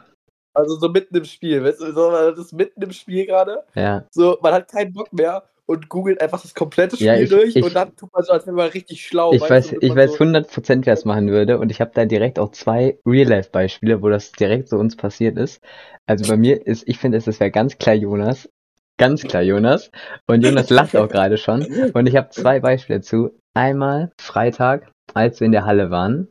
Also 0.56 0.78
so 0.78 0.88
mitten 0.88 1.16
im 1.18 1.26
Spiel, 1.26 1.62
weißt 1.64 1.82
du, 1.82 1.92
so, 1.92 2.12
das 2.12 2.40
ist 2.40 2.54
mitten 2.54 2.82
im 2.82 2.92
Spiel 2.94 3.26
gerade. 3.26 3.66
ja. 3.76 4.08
So, 4.12 4.38
man 4.42 4.54
hat 4.54 4.70
keinen 4.72 4.94
Bock 4.94 5.12
mehr 5.12 5.50
und 5.66 5.90
googelt 5.90 6.22
einfach 6.22 6.42
das 6.42 6.54
komplette 6.54 6.96
Spiel 6.96 7.08
Ja, 7.08 7.16
ich- 7.18 7.30
durch 7.30 7.56
ich- 7.56 7.64
und 7.64 7.74
dann 7.76 7.96
tut 7.96 8.12
man 8.14 8.24
so, 8.24 8.34
als 8.34 8.46
wäre 8.46 8.56
man 8.56 8.70
richtig 8.70 9.06
schlau. 9.06 9.32
Ich 9.34 9.42
weiß, 9.42 9.70
du, 9.70 9.78
ich 9.80 9.96
weiß 9.96 10.14
so, 10.14 10.20
100% 10.20 10.86
wer 10.86 10.94
es 10.94 11.06
machen 11.06 11.30
würde 11.30 11.58
und 11.60 11.70
ich 11.72 11.80
habe 11.82 11.92
da 11.94 12.06
direkt 12.06 12.40
auch 12.40 12.52
zwei 12.52 12.98
Real-Life-Beispiele, 13.06 14.02
wo 14.02 14.10
das 14.10 14.32
direkt 14.34 14.70
so 14.70 14.78
uns 14.78 14.96
passiert 14.96 15.38
ist. 15.38 15.62
Also 16.06 16.28
bei 16.28 16.38
mir 16.38 16.66
ist, 16.68 16.88
ich 16.88 16.98
finde, 16.98 17.18
es 17.18 17.26
das 17.26 17.40
wäre 17.40 17.52
ganz 17.52 17.78
klar 17.78 17.96
Jonas. 17.96 18.50
Ganz 18.98 19.24
klar 19.24 19.42
Jonas. 19.42 19.90
Und 20.28 20.44
Jonas 20.44 20.70
lacht 20.70 20.96
auch 20.96 21.10
gerade 21.10 21.38
schon. 21.38 21.66
Und 21.94 22.08
ich 22.08 22.16
habe 22.16 22.30
zwei 22.30 22.60
Beispiele 22.60 23.00
dazu. 23.00 23.32
Einmal 23.56 24.12
Freitag, 24.20 24.92
als 25.14 25.40
wir 25.40 25.46
in 25.46 25.52
der 25.52 25.66
Halle 25.66 25.90
waren. 25.90 26.28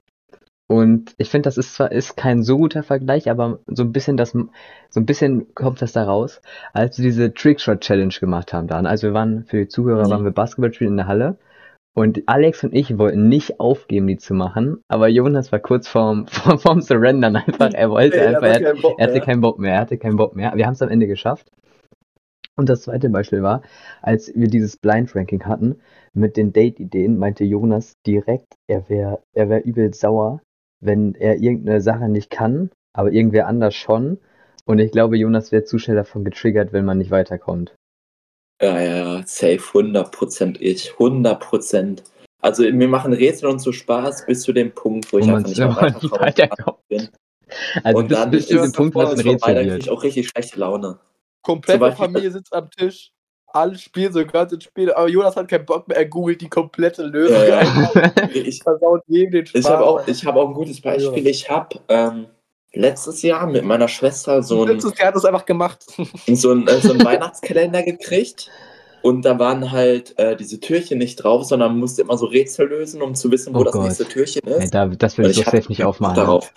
Und 0.69 1.15
ich 1.19 1.29
finde, 1.29 1.49
das 1.49 1.59
ist 1.59 1.75
zwar 1.75 1.93
ist 1.93 2.17
kein 2.17 2.43
so 2.43 2.57
guter 2.57 2.83
Vergleich, 2.83 3.31
aber 3.31 3.59
so 3.67 3.83
ein 3.83 3.93
bisschen 3.93 4.17
das, 4.17 4.31
so 4.31 4.49
ein 5.01 5.07
bisschen 5.07 5.55
kommt 5.55 5.83
das 5.83 5.93
da 5.93 6.05
raus, 6.05 6.41
als 6.73 6.99
wir 6.99 7.05
diese 7.05 7.35
Trickshot 7.35 7.81
Challenge 7.81 8.15
gemacht 8.19 8.53
haben 8.55 8.69
dann. 8.69 8.87
Also 8.87 9.09
wir 9.09 9.15
waren 9.15 9.45
für 9.45 9.59
die 9.59 9.69
Zuhörer 9.69 10.07
Mhm. 10.07 10.11
waren 10.11 10.25
wir 10.25 10.31
Basketball 10.31 10.73
spielen 10.73 10.93
in 10.93 10.97
der 10.99 11.07
Halle 11.09 11.39
und 11.95 12.23
Alex 12.27 12.65
und 12.65 12.75
ich 12.75 12.97
wollten 12.97 13.29
nicht 13.29 13.61
aufgeben, 13.61 14.07
die 14.07 14.17
zu 14.17 14.33
machen, 14.35 14.81
aber 14.89 15.09
Jonas 15.09 15.53
war 15.53 15.59
kurz 15.59 15.89
vorm, 15.89 16.27
vorm, 16.29 16.59
vorm 16.59 16.81
Surrendern 16.81 17.37
einfach. 17.37 17.73
Er 17.75 17.91
wollte 17.91 18.21
ey, 18.21 18.29
einfach, 18.29 18.47
er, 18.47 18.55
hat 18.55 18.63
keinen 18.63 18.81
Bock 18.81 18.99
er 18.99 19.05
hatte 19.05 19.13
mehr. 19.15 19.21
keinen 19.21 19.41
Bock 19.43 19.59
mehr, 19.59 19.75
er 19.75 19.81
hatte 19.81 19.99
keinen 19.99 20.17
Bock 20.17 20.35
mehr. 20.37 20.53
Wir 20.57 20.67
haben 20.67 20.73
es 20.75 20.83
am 20.83 20.89
Ende 20.89 21.07
geschafft. 21.07 21.51
Und 22.57 22.69
das 22.69 22.83
zweite 22.83 23.09
Beispiel 23.11 23.43
war, 23.43 23.63
als 24.03 24.31
wir 24.35 24.49
dieses 24.49 24.77
Blind 24.77 25.15
Ranking 25.17 25.45
hatten 25.45 25.81
mit 26.15 26.37
den 26.37 26.53
Date-Ideen, 26.53 27.19
meinte 27.19 27.45
Jonas 27.45 27.95
direkt, 28.07 28.55
er 28.69 28.89
wäre 28.89 29.23
er 29.35 29.49
wär 29.49 29.65
übel 29.65 29.93
sauer, 29.95 30.41
wenn 30.83 31.15
er 31.15 31.37
irgendeine 31.41 31.81
Sache 31.81 32.09
nicht 32.09 32.29
kann 32.31 32.71
aber 32.93 33.13
irgendwer 33.13 33.47
anders 33.47 33.75
schon. 33.75 34.19
Und 34.65 34.79
ich 34.79 34.93
glaube, 34.93 35.17
Jonas 35.17 35.51
wird 35.51 35.67
zu 35.67 35.79
schnell 35.79 35.97
davon 35.97 36.25
getriggert, 36.25 36.73
wenn 36.73 36.85
man 36.85 36.99
nicht 36.99 37.11
weiterkommt. 37.11 37.75
Ja, 38.61 38.81
ja, 38.81 39.17
ja, 39.19 39.23
safe, 39.27 39.57
100% 39.57 40.59
ich, 40.61 40.93
100%. 40.93 42.03
Also 42.41 42.63
mir 42.71 42.89
machen 42.89 43.13
Rätsel 43.13 43.49
und 43.49 43.61
so 43.61 43.73
Spaß 43.73 44.27
bis 44.27 44.43
zu 44.43 44.53
dem 44.53 44.73
Punkt, 44.73 45.13
wo 45.13 45.19
ich 45.19 45.27
Wo 45.27 45.35
einfach 45.35 45.49
nicht 45.49 45.59
mehr 45.59 45.75
weiterkommen 45.75 46.11
weiterkommt. 46.21 46.79
bin. 46.89 47.09
Also 47.83 47.99
und 47.99 48.09
bis, 48.09 48.19
dann 48.19 48.31
bis 48.31 48.47
zu 48.47 48.59
dem 48.59 48.73
Punkt, 48.73 48.95
was 48.95 49.13
ein 49.13 49.21
Rätsel 49.21 49.55
dann 49.55 49.63
krieg 49.65 49.73
wird. 49.73 49.83
ich 49.83 49.91
auch 49.91 50.03
richtig 50.03 50.29
schlechte 50.29 50.61
Laune. 50.61 50.99
Komplette 51.43 51.81
Beispiel- 51.81 52.05
Familie 52.07 52.31
sitzt 52.31 52.53
am 52.53 52.71
Tisch, 52.71 53.11
alle 53.55 53.77
spielen 53.79 54.13
so 54.13 54.25
ganze 54.27 54.61
Spiele, 54.61 54.97
aber 54.97 55.09
Jonas 55.09 55.37
hat 55.37 55.49
keinen 55.49 55.67
Bock 55.67 55.87
mehr, 55.89 55.97
er 55.97 56.07
googelt 56.07 56.41
die 56.41 56.49
komplette 56.49 57.05
Lösung 57.05 57.37
Ja, 57.37 57.45
ja. 57.45 57.59
einfach, 57.59 57.95
Ich, 58.35 58.63
versaut 58.63 59.03
jedem 59.07 59.33
den 59.33 59.47
Spaß. 59.47 59.61
ich 59.65 59.69
habe 59.71 59.85
auch, 59.87 60.07
ich 60.09 60.25
hab 60.27 60.37
auch 60.37 60.49
ein 60.49 60.55
gutes 60.55 60.81
Beispiel. 60.81 61.27
Ich 61.27 61.49
habe 61.51 61.79
ähm, 61.89 62.27
letztes 62.73 63.23
Jahr 63.23 63.47
mit 63.47 63.65
meiner 63.65 63.89
Schwester 63.89 64.43
so 64.43 64.63
ein, 64.63 64.69
Letztes 64.69 64.99
Jahr 64.99 65.09
hat 65.09 65.17
es 65.17 65.25
einfach 65.25 65.45
gemacht. 65.47 65.85
so 66.29 66.53
ein, 66.53 66.67
äh, 66.69 66.81
so 66.81 66.93
einen 66.93 67.05
Weihnachtskalender 67.05 67.83
gekriegt. 67.83 68.51
Und 69.03 69.25
da 69.25 69.37
waren 69.39 69.73
halt 69.73 70.17
äh, 70.19 70.37
diese 70.37 70.61
Türchen 70.61 70.99
nicht 70.99 71.17
drauf, 71.17 71.45
sondern 71.45 71.73
man 71.73 71.81
musste 71.81 72.03
immer 72.03 72.17
so 72.17 72.27
Rätsel 72.27 72.69
lösen, 72.69 73.03
um 73.03 73.17
zu 73.17 73.31
wissen, 73.33 73.53
wo 73.53 73.59
Oh 73.61 73.65
das 73.65 73.73
Gott. 73.73 73.83
nächste 73.83 74.05
Türchen 74.07 74.43
Ey, 74.47 74.63
ist. 74.65 74.73
da, 74.73 74.87
das 74.87 75.19
will 75.19 75.29
ich 75.29 75.45
hatte 75.45 75.57
safe 75.57 75.69
nicht 75.69 75.83
aufmachen. 75.85 76.15
Darauf. 76.15 76.53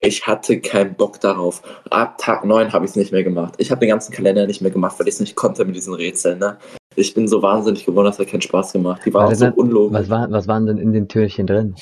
Ich 0.00 0.26
hatte 0.26 0.60
keinen 0.60 0.94
Bock 0.94 1.20
darauf. 1.20 1.62
Ab 1.90 2.18
Tag 2.18 2.44
9 2.44 2.72
habe 2.72 2.84
ich 2.84 2.92
es 2.92 2.96
nicht 2.96 3.10
mehr 3.10 3.24
gemacht. 3.24 3.54
Ich 3.58 3.70
habe 3.70 3.80
den 3.80 3.88
ganzen 3.88 4.12
Kalender 4.12 4.46
nicht 4.46 4.60
mehr 4.60 4.70
gemacht, 4.70 4.98
weil 4.98 5.08
ich 5.08 5.14
es 5.14 5.20
nicht 5.20 5.34
konnte 5.34 5.64
mit 5.64 5.74
diesen 5.74 5.92
Rätseln. 5.94 6.38
Ne? 6.38 6.56
Ich 6.94 7.14
bin 7.14 7.26
so 7.26 7.42
wahnsinnig 7.42 7.84
geworden, 7.84 8.06
das 8.06 8.18
hat 8.18 8.28
keinen 8.28 8.42
Spaß 8.42 8.72
gemacht. 8.72 9.02
Die 9.04 9.12
waren 9.12 9.34
so 9.34 9.46
dann- 9.46 9.54
unlogisch. 9.54 9.98
Was, 9.98 10.10
war, 10.10 10.30
was 10.30 10.46
waren 10.46 10.66
denn 10.66 10.78
in 10.78 10.92
den 10.92 11.08
Türchen 11.08 11.46
drin? 11.48 11.74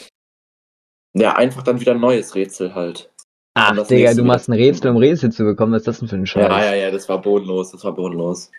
Ja, 1.14 1.35
einfach 1.37 1.62
dann 1.62 1.80
wieder 1.80 1.92
ein 1.92 2.00
neues 2.00 2.35
Rätsel 2.35 2.75
halt. 2.75 3.11
Ach, 3.54 3.75
das 3.75 3.88
Digga, 3.88 4.12
du 4.12 4.23
machst 4.25 4.49
ein 4.49 4.52
Rätsel, 4.52 4.90
um 4.90 4.99
Rätsel 4.99 5.32
zu 5.32 5.44
bekommen. 5.44 5.73
Was 5.73 5.80
ist 5.82 5.88
das 5.88 5.99
denn 6.00 6.08
für 6.08 6.16
ein 6.16 6.26
Scheiß? 6.26 6.49
Ja, 6.49 6.64
ja, 6.64 6.75
ja, 6.75 6.90
das 6.90 7.08
war 7.08 7.20
bodenlos. 7.23 7.73
Das 7.73 7.82
war 7.85 7.94
bodenlos. 7.94 8.50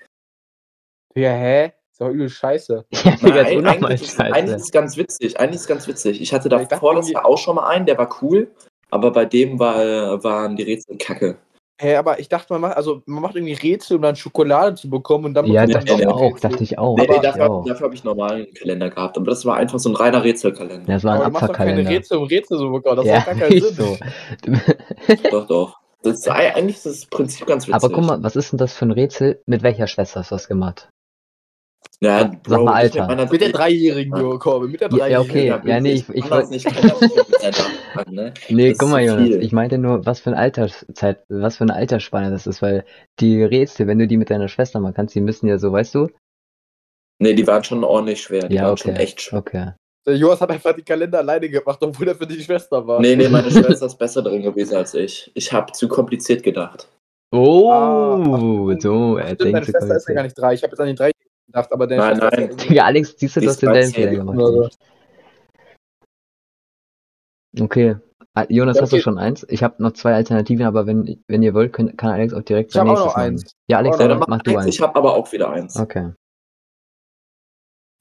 Ja, 1.16 1.32
hä? 1.32 1.74
Ist 1.92 2.02
doch 2.02 2.10
übel 2.10 2.30
scheiße. 2.30 2.86
Ja, 2.92 3.12
Digga, 3.16 3.42
ist 3.42 3.46
Nein, 3.46 3.58
unnormal 3.58 3.92
eigentlich, 3.92 4.02
ist, 4.02 4.20
eigentlich 4.20 4.44
ist 4.46 4.50
scheiße. 4.52 4.56
es 4.66 4.72
ganz 4.72 4.98
witzig. 4.98 5.40
Eigentlich 5.40 5.56
ist 5.56 5.62
es 5.62 5.68
ganz 5.68 5.88
witzig. 5.88 6.22
Ich 6.22 6.34
hatte 6.34 6.50
davor 6.50 6.96
das 6.96 7.10
Jahr 7.10 7.26
auch 7.26 7.38
schon 7.38 7.56
mal 7.56 7.68
einen, 7.68 7.86
der 7.88 7.98
war 7.98 8.10
cool. 8.22 8.52
Aber 8.89 9.12
bei 9.12 9.25
dem 9.25 9.60
war, 9.60 10.24
waren 10.24 10.56
die 10.56 10.63
Rätsel 10.63 10.98
kacke. 10.98 11.38
Hä, 11.79 11.96
aber 11.96 12.20
ich 12.20 12.27
dachte, 12.27 12.51
man 12.53 12.62
macht, 12.62 12.75
also 12.77 13.03
man 13.06 13.22
macht 13.22 13.36
irgendwie 13.36 13.53
Rätsel, 13.53 13.98
um 13.98 14.01
dann 14.01 14.15
Schokolade 14.15 14.75
zu 14.75 14.89
bekommen 14.89 15.25
und 15.25 15.34
dann 15.36 15.46
Ja, 15.46 15.67
dachte 15.67 15.94
ich 15.94 16.08
auch, 16.08 16.34
Rätsel. 16.34 16.50
dachte 16.50 16.63
ich 16.63 16.77
auch. 16.79 16.98
Nee, 16.98 17.03
nee, 17.03 17.08
dachte 17.08 17.27
ich 17.27 17.34
dafür, 17.34 17.51
auch. 17.51 17.65
dafür 17.65 17.86
habe 17.86 17.96
ich 17.96 18.01
einen 18.01 18.17
normalen 18.17 18.53
Kalender 18.56 18.89
gehabt. 18.89 19.15
Aber 19.15 19.27
das 19.29 19.46
war 19.46 19.58
einfach 19.58 19.77
so 19.77 19.89
ein 19.89 19.96
reiner 19.96 20.24
Rätselkalender. 20.24 20.86
Das 20.91 21.03
war 21.03 21.13
Aber 21.13 21.25
ein 21.25 21.29
du 21.29 21.34
machst 21.34 21.50
doch 21.50 21.53
keine. 21.53 21.88
Rätsel 21.88 22.17
um 22.17 22.24
Rätsel 22.24 22.58
so 22.58 22.72
bekommen. 22.72 22.96
Das 22.98 23.06
Ja, 23.06 23.15
macht 23.17 23.25
gar 23.27 23.36
keinen 23.36 23.62
Sinn. 23.62 23.75
so. 23.75 23.98
Doch, 25.32 25.48
doch. 25.48 25.79
Das 26.01 26.20
ist, 26.20 26.29
eigentlich 26.29 26.77
ist 26.77 26.86
das 26.86 27.06
Prinzip 27.06 27.46
ganz 27.46 27.67
witzig. 27.67 27.75
Aber 27.84 27.94
guck 27.94 28.06
mal, 28.06 28.24
was 28.24 28.36
ist 28.36 28.51
denn 28.51 28.58
das 28.58 28.74
für 28.74 28.86
ein 28.86 28.91
Rätsel? 28.91 29.41
Mit 29.46 29.62
welcher 29.62 29.88
Schwester 29.88 30.22
hast 30.22 30.32
du 30.32 30.36
das 30.36 30.48
gemacht? 30.48 30.89
Ja, 32.00 32.32
sag 32.48 32.62
mal, 32.63 32.74
Alter. 32.75 33.00
mit 33.00 33.08
meiner 33.18 33.32
Mit 33.32 33.42
der 33.42 33.50
Dreijährigen, 33.50 34.16
Jo, 34.16 34.38
Korbe, 34.38 34.68
mit 34.68 34.82
der 34.82 34.89
Ja, 34.92 35.08
ja, 35.08 35.24
Dreijährigen. 35.24 35.54
okay. 35.60 35.70
Ja, 35.70 35.80
nee, 35.80 35.94
ich- 35.94 36.10
ich 36.10 36.22
kann 36.22 36.30
wollt- 36.32 36.44
das 36.44 36.50
nicht, 36.51 36.66
kann 36.66 38.13
ne? 38.13 38.34
Nee, 38.50 38.70
Das 38.70 38.77
guck 38.77 38.89
mal, 38.89 39.04
Jonas, 39.04 39.27
viel. 39.27 39.42
ich 39.42 39.51
meinte 39.51 39.77
nur, 39.80 40.06
was 40.06 40.20
für 40.20 40.30
eine 40.30 40.38
Alterszeit, 40.38 41.24
was 41.30 41.58
für 41.58 41.63
eine 41.63 41.74
Altersspanne 41.74 42.30
das 42.30 42.46
ist, 42.46 42.62
weil 42.62 42.86
die 43.20 43.42
Rätsel, 43.44 43.88
wenn 43.88 43.98
du 43.98 44.08
die 44.08 44.18
mit 44.18 44.30
deiner 44.30 44.48
Schwester 44.48 44.80
machen 44.80 44.94
kannst, 44.94 45.16
die 45.16 45.22
müssen 45.22 45.48
ja 45.48 45.58
so, 45.58 45.72
weißt 45.72 45.96
du? 45.96 46.10
Nee, 47.20 47.34
die 47.34 47.48
waren 47.48 47.63
schon 47.63 47.84
ordentlich 47.84 48.22
schwer. 48.22 48.48
Die 48.48 48.56
Ja, 48.56 48.63
waren 48.63 48.74
okay. 48.74 48.82
schon 48.84 48.96
echt 48.96 49.22
schwer. 49.22 49.39
Okay. 49.39 49.72
Der 50.06 50.16
Jonas 50.16 50.39
hat 50.39 50.51
einfach 50.51 50.74
die 50.75 50.84
Kalender 50.84 51.18
alleine 51.18 51.50
gemacht, 51.50 51.80
obwohl 51.82 52.08
er 52.10 52.16
für 52.16 52.27
die 52.27 52.39
Schwester 52.42 52.86
war. 52.86 53.01
Nee, 53.01 53.16
nee, 53.16 53.27
meine 53.27 53.50
Schwester 53.80 53.86
ist 53.88 53.98
besser 53.98 54.22
drin 54.22 54.44
gewesen 54.44 54.75
als 54.75 54.94
ich. 54.94 55.32
Ich 55.34 55.51
habe 55.51 55.72
zu 55.72 55.88
kompliziert 55.88 56.44
gedacht. 56.44 56.88
Oh, 57.36 57.70
Ah, 57.72 58.22
ach, 58.24 58.80
so, 58.80 59.18
er 59.18 59.36
denkt 59.36 59.66
so 59.66 59.72
Schwester 59.72 59.96
ist 59.96 60.08
ja 60.08 60.13
gar 60.13 60.24
nicht 60.24 60.38
drei. 60.38 60.54
Ich 60.54 60.62
habe 60.63 60.72
jetzt 60.72 60.80
an 60.80 60.88
die 60.88 60.96
drei 60.96 61.12
gedacht, 61.48 61.72
aber 61.72 61.88
deine 61.88 62.01
Nein, 62.01 62.18
nein. 62.18 62.58
Digga, 62.58 62.86
Alex, 62.86 63.16
siehst 63.18 63.36
du, 63.36 63.39
Die 63.39 63.46
du 63.46 63.51
ist 63.51 63.56
hast 63.56 63.62
den 63.62 63.68
deinen 63.74 63.92
13. 63.92 63.94
Fehler 63.94 64.16
gemacht. 64.16 64.77
Okay. 67.60 67.98
Ah, 68.34 68.46
Jonas, 68.50 68.77
Ja, 68.77 68.84
hast 68.84 68.92
du 68.92 68.98
okay. 68.98 69.04
schon 69.04 69.18
eins? 69.18 69.46
Ich 69.50 69.63
habe 69.63 69.82
noch 69.82 69.94
zwei 69.94 70.13
Alternativen, 70.13 70.66
aber 70.66 70.86
wenn, 70.86 71.24
wenn 71.27 71.42
ihr 71.42 71.56
wollt, 71.56 71.74
könnt, 71.74 71.98
kann 71.98 72.12
Alex 72.12 72.34
auch 72.34 72.44
direkt 72.44 72.70
Ich 72.70 72.75
sein 72.75 72.86
nächstes 72.86 73.08
noch 73.08 73.16
machen. 73.16 73.34
eins. 73.34 73.56
Ja, 73.68 73.77
Alex, 73.80 73.98
dann 73.98 74.20
mach 74.20 74.42
du 74.44 74.58
eins. 74.58 74.68
Ich 74.68 74.80
habe 74.80 74.96
aber 74.96 75.16
auch 75.16 75.32
wieder 75.32 75.50
eins. 75.50 75.75
Okay. 75.75 76.13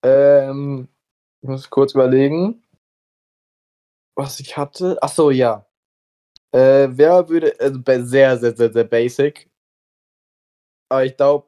Ähm, 0.05 0.89
ich 1.43 1.49
muss 1.49 1.71
kurz 1.71 1.95
überlegen, 1.95 2.63
was 4.15 4.41
ich 4.41 4.57
hatte. 4.57 4.99
Ach 5.01 5.09
so, 5.09 5.31
ja. 5.31 5.67
Äh, 6.53 6.89
wer 6.91 7.29
würde, 7.29 7.55
also 7.59 7.81
sehr, 8.05 8.37
sehr, 8.39 8.55
sehr, 8.55 8.73
sehr 8.73 8.85
basic. 8.85 9.51
Aber 10.91 11.05
ich 11.05 11.17
glaube, 11.17 11.46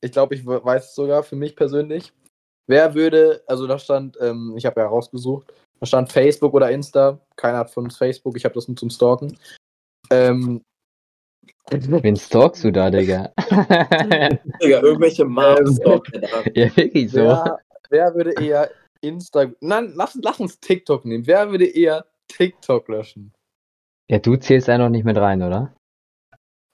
ich 0.00 0.12
glaube, 0.12 0.34
ich 0.34 0.46
we- 0.46 0.64
weiß 0.64 0.86
es 0.90 0.94
sogar 0.94 1.22
für 1.22 1.36
mich 1.36 1.56
persönlich. 1.56 2.12
Wer 2.66 2.94
würde, 2.94 3.42
also 3.46 3.66
da 3.66 3.78
stand, 3.78 4.18
ähm, 4.20 4.54
ich 4.56 4.66
habe 4.66 4.80
ja 4.80 4.86
rausgesucht, 4.86 5.52
da 5.80 5.86
stand 5.86 6.12
Facebook 6.12 6.54
oder 6.54 6.70
Insta. 6.70 7.20
Keiner 7.36 7.58
hat 7.58 7.70
von 7.70 7.84
uns 7.84 7.96
Facebook, 7.96 8.36
ich 8.36 8.44
habe 8.44 8.54
das 8.54 8.68
nur 8.68 8.76
zum 8.76 8.90
Stalken. 8.90 9.38
Ähm, 10.10 10.62
Wen 11.70 12.16
stalkst 12.16 12.64
du 12.64 12.72
da, 12.72 12.90
Digga? 12.90 13.32
Digga, 14.62 14.80
irgendwelche 14.80 15.24
Marks. 15.24 15.78
Ähm, 15.84 16.00
ja, 16.54 16.76
wirklich 16.76 17.10
so. 17.10 17.18
wer, 17.18 17.58
wer 17.90 18.14
würde 18.14 18.32
eher 18.42 18.70
Insta, 19.02 19.50
nein, 19.60 19.92
lass, 19.94 20.18
lass 20.22 20.40
uns 20.40 20.58
TikTok 20.60 21.04
nehmen. 21.04 21.26
Wer 21.26 21.50
würde 21.50 21.66
eher 21.66 22.06
TikTok 22.28 22.88
löschen? 22.88 23.32
Ja, 24.10 24.18
du 24.18 24.36
zählst 24.36 24.68
ja 24.68 24.78
noch 24.78 24.88
nicht 24.88 25.04
mit 25.04 25.18
rein, 25.18 25.42
oder? 25.42 25.74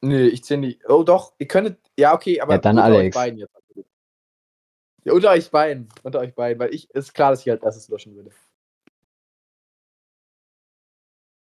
Nee, 0.01 0.27
ich 0.27 0.45
zähle 0.45 0.61
nicht. 0.61 0.89
Oh 0.89 1.03
doch, 1.03 1.33
ihr 1.39 1.49
könntet. 1.49 1.79
Ja, 1.99 2.15
okay, 2.15 2.41
aber 2.41 2.55
Ja, 2.55 2.59
dann 2.59 2.77
unter 2.77 2.85
Alex. 2.85 3.17
euch 3.17 3.23
beiden 3.23 3.39
jetzt. 3.39 3.55
Ja, 5.05 5.13
unter 5.13 5.31
euch 5.31 5.51
beiden. 5.51 5.89
Unter 6.03 6.21
euch 6.21 6.35
beiden, 6.35 6.59
weil 6.59 6.75
ich 6.75 6.91
ist 6.91 7.13
klar, 7.15 7.31
dass 7.31 7.41
ich 7.45 7.51
als 7.51 7.63
erstes 7.63 7.89
löschen 7.89 8.15
würde. 8.17 8.31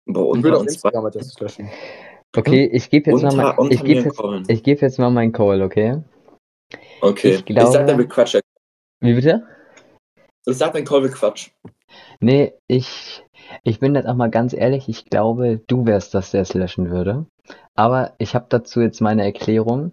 Boah, 0.07 0.37
Ich 0.37 0.43
würde 0.43 0.57
auf 0.57 0.63
uns 0.63 0.73
Instagram 0.75 1.05
als 1.07 1.17
erstes 1.17 1.39
löschen. 1.41 1.71
Okay, 2.37 2.65
ich 2.73 2.91
gebe 2.91 3.11
jetzt 3.11 3.23
Unter, 3.23 3.37
mal 3.37 3.55
mein, 3.57 3.71
ich 3.73 3.81
und 3.83 3.87
jetzt, 3.89 4.51
ich 4.51 4.63
gebe 4.63 4.81
jetzt 4.81 4.99
mal 4.99 5.11
meinen 5.11 5.33
Call, 5.33 5.63
okay? 5.63 6.03
Okay. 7.03 7.29
ich 7.31 7.39
Ich, 7.41 7.45
glaube- 7.45 7.73
sag, 7.73 7.87
der 7.87 7.99
will 7.99 8.09
Quatsch. 8.09 8.39
Wie 9.01 9.15
bitte? 9.15 9.47
Ich 10.47 10.57
sag, 10.57 10.73
dein 10.73 10.85
Call 10.85 11.03
will 11.03 11.11
Quatsch. 11.11 11.51
Nee, 12.21 12.55
ich, 12.69 13.23
ich 13.65 13.81
bin 13.81 13.95
jetzt 13.95 14.07
auch 14.07 14.15
mal 14.15 14.31
ganz 14.31 14.55
ehrlich, 14.55 14.89
ich 14.89 15.05
glaube, 15.05 15.61
du 15.67 15.85
wärst 15.87 16.15
das, 16.15 16.31
der 16.31 16.43
es 16.43 16.55
löschen 16.55 16.91
würde. 16.91 17.27
Aber 17.75 18.15
ich 18.19 18.35
habe 18.35 18.47
dazu 18.49 18.81
jetzt 18.81 19.01
meine 19.01 19.25
Erklärung. 19.25 19.93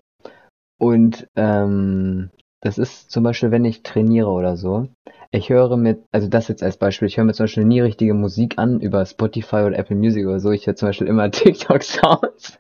Und 0.80 1.28
ähm, 1.36 2.32
das 2.62 2.78
ist 2.78 3.12
zum 3.12 3.24
Beispiel, 3.24 3.52
wenn 3.52 3.66
ich 3.66 3.84
trainiere 3.84 4.30
oder 4.30 4.58
so. 4.58 4.88
Ich 5.32 5.50
höre 5.50 5.78
mit, 5.78 6.04
also 6.12 6.28
das 6.28 6.48
jetzt 6.48 6.64
als 6.64 6.78
Beispiel, 6.78 7.08
ich 7.08 7.18
höre 7.18 7.26
mir 7.26 7.34
zum 7.34 7.44
Beispiel 7.44 7.66
nie 7.66 7.82
richtige 7.82 8.16
Musik 8.16 8.58
an 8.58 8.80
über 8.80 9.06
Spotify 9.06 9.58
oder 9.58 9.78
Apple 9.78 9.96
Music 9.96 10.26
oder 10.26 10.40
so. 10.40 10.52
Ich 10.52 10.66
höre 10.66 10.76
zum 10.76 10.90
Beispiel 10.90 11.08
immer 11.08 11.30
TikTok-Sounds. 11.32 12.58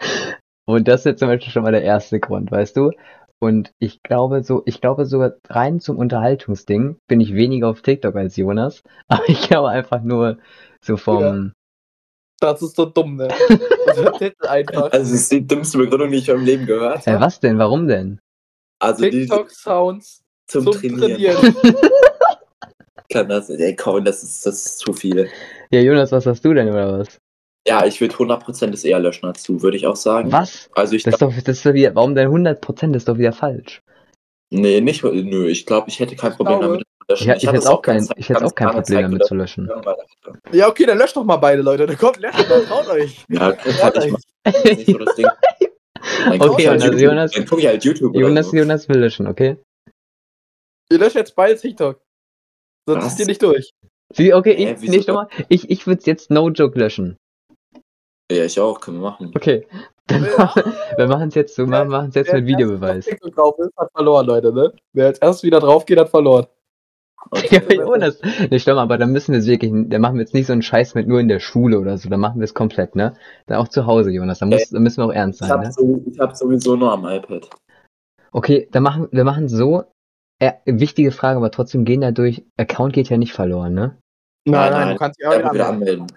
Und 0.65 0.87
das 0.87 1.01
ist 1.01 1.05
jetzt 1.05 1.19
zum 1.19 1.29
Beispiel 1.29 1.51
schon 1.51 1.63
mal 1.63 1.71
der 1.71 1.81
erste 1.81 2.19
Grund, 2.19 2.51
weißt 2.51 2.77
du? 2.77 2.91
Und 3.41 3.71
ich 3.79 4.03
glaube 4.03 4.43
so, 4.43 4.63
ich 4.65 4.81
glaube 4.81 5.05
sogar 5.05 5.33
rein 5.47 5.79
zum 5.79 5.97
Unterhaltungsding 5.97 6.97
bin 7.07 7.21
ich 7.21 7.33
weniger 7.33 7.69
auf 7.69 7.81
TikTok 7.81 8.15
als 8.15 8.35
Jonas. 8.35 8.83
Aber 9.07 9.27
ich 9.27 9.47
glaube 9.47 9.69
einfach 9.69 10.03
nur 10.03 10.37
so 10.81 10.97
vom. 10.97 11.53
Das 12.41 12.61
ist 12.61 12.75
so 12.75 12.85
dumm, 12.85 13.17
ne? 13.17 13.27
Das 13.87 14.17
Titel 14.17 14.47
einfach. 14.47 14.83
Also, 14.91 14.97
das 14.97 15.11
ist 15.11 15.31
die 15.31 15.45
dümmste 15.45 15.77
Begründung, 15.79 16.11
die 16.11 16.17
ich 16.17 16.29
in 16.29 16.35
meinem 16.37 16.45
Leben 16.45 16.65
gehört 16.65 17.05
Äh, 17.07 17.11
habe. 17.13 17.25
was 17.25 17.39
denn? 17.39 17.57
Warum 17.57 17.87
denn? 17.87 18.19
Also, 18.79 19.03
die 19.03 19.21
TikTok-Sounds 19.21 20.21
zum, 20.47 20.63
zum 20.65 20.73
Trainieren. 20.73 21.35
Trainieren. 21.35 21.55
Kann 23.11 23.27
das, 23.27 23.49
ey, 23.49 23.75
Colin, 23.75 24.05
das 24.05 24.21
ist, 24.23 24.45
das 24.45 24.65
ist 24.65 24.79
zu 24.79 24.93
viel. 24.93 25.27
Ja, 25.71 25.81
Jonas, 25.81 26.11
was 26.11 26.25
hast 26.27 26.45
du 26.45 26.53
denn 26.53 26.69
oder 26.69 26.99
was? 26.99 27.17
Ja, 27.67 27.85
ich 27.85 27.99
würde 27.99 28.13
100% 28.15 28.71
es 28.73 28.83
eher 28.83 28.99
löschen 28.99 29.25
als 29.25 29.43
du, 29.43 29.61
würde 29.61 29.77
ich 29.77 29.85
auch 29.87 29.95
sagen. 29.95 30.31
Was? 30.31 30.69
Also, 30.75 30.95
ich 30.95 31.03
Das 31.03 31.15
ist 31.15 31.21
doch, 31.21 31.33
das 31.33 31.57
ist 31.57 31.65
doch 31.65 31.73
wieder, 31.73 31.93
warum 31.95 32.15
denn 32.15 32.29
100% 32.29 32.95
ist 32.95 33.07
doch 33.07 33.17
wieder 33.17 33.33
falsch? 33.33 33.81
Nee, 34.51 34.79
nicht, 34.81 35.03
nö, 35.03 35.47
ich 35.47 35.65
glaube, 35.65 35.89
ich 35.89 35.99
hätte 35.99 36.15
kein 36.15 36.33
Problem 36.35 36.59
glaube- 36.59 36.73
damit 36.75 36.87
löschen. 37.09 37.29
Ich, 37.31 37.37
ich, 37.43 37.47
hatte 37.47 37.57
hätte 37.57 37.69
auch 37.71 37.81
kein, 37.81 38.07
ich 38.15 38.29
hätte 38.29 38.45
auch 38.45 38.55
kein 38.55 38.69
Problem 38.71 39.01
damit 39.03 39.25
zu 39.25 39.35
löschen. 39.35 39.69
ich- 40.49 40.53
Ja, 40.55 40.67
okay, 40.67 40.85
dann 40.85 40.97
löscht 40.97 41.15
doch 41.15 41.23
mal 41.23 41.37
beide, 41.37 41.61
Leute. 41.61 41.85
Dann 41.87 41.97
kommt, 41.97 42.17
löscht 42.19 42.47
mal, 42.49 42.61
traut 42.65 42.87
euch. 42.89 43.25
Ja, 43.29 43.51
Traut 43.51 43.65
halt, 43.83 43.97
ich 43.97 44.03
euch. 44.05 44.11
mach 44.45 44.53
das 44.53 44.63
nicht 44.63 44.85
so 44.87 44.97
das 44.97 45.15
Ding. 45.15 45.27
Dann 46.25 46.41
Okay, 46.41 46.61
ich 46.63 46.67
halt 46.69 46.99
Jonas- 46.99 47.31
Dann 47.31 47.45
guck 47.45 47.59
ich 47.59 47.67
halt 47.67 47.83
YouTube 47.83 48.15
Jonas, 48.15 48.49
so. 48.51 48.57
Jonas 48.57 48.87
will 48.89 48.97
löschen, 48.99 49.27
okay? 49.27 49.57
Ihr 50.91 50.97
löscht 50.97 51.15
jetzt 51.15 51.35
beide 51.35 51.55
TikTok. 51.59 52.01
Sonst 52.87 53.05
Was? 53.05 53.13
ist 53.13 53.19
ihr 53.19 53.25
nicht 53.27 53.41
durch. 53.43 53.71
Sie, 54.13 54.33
okay, 54.33 54.53
ich, 54.53 54.81
wieso? 54.81 54.91
nicht 54.91 55.07
nochmal. 55.07 55.27
Ich, 55.49 55.69
ich 55.69 55.85
würde 55.85 55.99
es 55.99 56.05
jetzt 56.07 56.31
no 56.31 56.49
joke 56.49 56.79
löschen. 56.79 57.15
Ja, 58.31 58.43
ich 58.45 58.59
auch, 58.59 58.79
können 58.79 58.97
wir 58.97 59.09
machen. 59.11 59.31
Okay. 59.35 59.67
Dann 60.07 60.23
Ja. 60.25 60.37
machen- 60.37 60.73
wir 60.97 61.07
machen 61.07 61.27
es 61.29 61.35
jetzt 61.35 61.55
so, 61.55 61.67
wir 61.67 61.85
machen 61.85 62.09
es 62.09 62.15
jetzt 62.15 62.31
Wer 62.31 62.41
mit 62.41 62.43
als 62.43 62.49
erstes 62.49 62.57
Videobeweis. 62.57 63.05
auf 63.05 63.09
TikTok 63.11 63.35
drauf 63.35 63.59
ist, 63.59 63.77
hat 63.77 63.91
verloren, 63.91 64.25
Leute, 64.25 64.51
ne? 64.53 64.73
Wer 64.93 65.05
als 65.07 65.19
erstes 65.19 65.43
wieder 65.43 65.59
drauf 65.59 65.85
geht, 65.85 65.99
hat 65.99 66.09
verloren. 66.09 66.47
Ja, 67.51 67.61
Jonas. 67.71 68.21
Ne, 68.49 68.59
stopp 68.59 68.75
mal, 68.75 68.83
aber 68.83 68.97
dann 68.97 69.11
müssen 69.11 69.33
wir 69.33 69.39
es 69.39 69.45
wirklich, 69.45 69.71
dann 69.71 70.01
machen 70.01 70.15
wir 70.15 70.21
jetzt 70.21 70.33
nicht 70.33 70.47
so 70.47 70.53
einen 70.53 70.61
Scheiß 70.61 70.95
mit 70.95 71.07
nur 71.07 71.19
in 71.19 71.27
der 71.27 71.39
Schule 71.39 71.79
oder 71.79 71.97
so, 71.97 72.09
dann 72.09 72.19
machen 72.19 72.39
wir 72.39 72.45
es 72.45 72.53
komplett, 72.53 72.95
ne? 72.95 73.15
Dann 73.45 73.57
auch 73.57 73.67
zu 73.67 73.85
Hause, 73.85 74.11
Jonas, 74.11 74.39
dann, 74.39 74.49
muss, 74.49 74.69
dann 74.69 74.81
müssen 74.83 75.01
wir 75.01 75.05
auch 75.05 75.13
ernst 75.13 75.41
ich 75.41 75.47
sein, 75.47 75.57
habe 75.57 75.67
ne? 75.67 75.71
so, 75.71 76.03
ich 76.05 76.19
hab 76.19 76.35
sowieso 76.35 76.75
nur 76.75 76.91
am 76.91 77.05
iPad. 77.05 77.49
Okay, 78.31 78.67
dann 78.71 78.83
machen, 78.83 79.09
wir 79.11 79.23
machen 79.23 79.47
so, 79.47 79.83
äh, 80.39 80.53
wichtige 80.65 81.11
Frage, 81.11 81.37
aber 81.37 81.51
trotzdem 81.51 81.85
gehen 81.85 82.01
dadurch, 82.01 82.45
Account 82.57 82.93
geht 82.93 83.09
ja 83.09 83.17
nicht 83.17 83.33
verloren, 83.33 83.73
ne? 83.73 83.97
Nein, 84.45 84.71
nein, 84.71 84.89
du 84.89 84.95
kannst 84.95 85.19
dich 85.19 85.27
auch 85.27 85.33
Ja, 85.33 85.39
wieder 85.39 85.53
wieder 85.53 85.69
anmelden. 85.69 86.07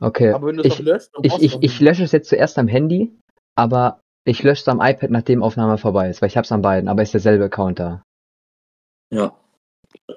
Okay, 0.00 0.32
Aber 0.32 0.48
wenn 0.48 0.56
du 0.56 0.62
es 0.62 0.66
ich, 0.66 0.78
löscht, 0.80 1.10
ich, 1.22 1.40
ich, 1.40 1.62
ich 1.62 1.80
lösche 1.80 2.02
es 2.02 2.10
jetzt 2.10 2.28
zuerst 2.28 2.58
am 2.58 2.66
Handy, 2.66 3.16
aber 3.54 4.00
ich 4.24 4.42
lösche 4.42 4.62
es 4.62 4.68
am 4.68 4.80
iPad, 4.80 5.10
nachdem 5.10 5.42
Aufnahme 5.42 5.78
vorbei 5.78 6.10
ist, 6.10 6.20
weil 6.20 6.28
ich 6.28 6.36
hab's 6.36 6.50
an 6.50 6.62
beiden, 6.62 6.88
aber 6.88 7.02
ist 7.02 7.14
derselbe 7.14 7.44
Account 7.44 7.78
da. 7.78 8.02
Ja. 9.10 9.32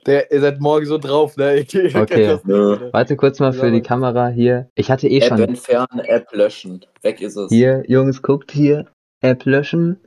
Der, 0.05 0.31
ihr 0.31 0.41
seid 0.41 0.59
morgen 0.59 0.85
so 0.85 0.97
drauf, 0.97 1.37
ne? 1.37 1.57
Ich, 1.57 1.73
ich 1.73 1.95
Okay. 1.95 2.33
nicht, 2.33 2.45
ne? 2.45 2.89
Warte 2.91 3.15
kurz 3.15 3.39
mal 3.39 3.53
für 3.53 3.71
die 3.71 3.81
Kamera 3.81 4.27
hier. 4.29 4.69
Ich 4.75 4.89
hatte 4.91 5.07
eh 5.07 5.19
App 5.19 5.27
schon. 5.29 5.41
entfernen, 5.41 5.99
App 5.99 6.31
löschen. 6.33 6.85
Weg 7.01 7.21
ist 7.21 7.35
es. 7.35 7.49
Hier, 7.51 7.83
Jungs, 7.87 8.21
guckt 8.21 8.51
hier. 8.51 8.91
App 9.21 9.45
löschen. 9.45 9.99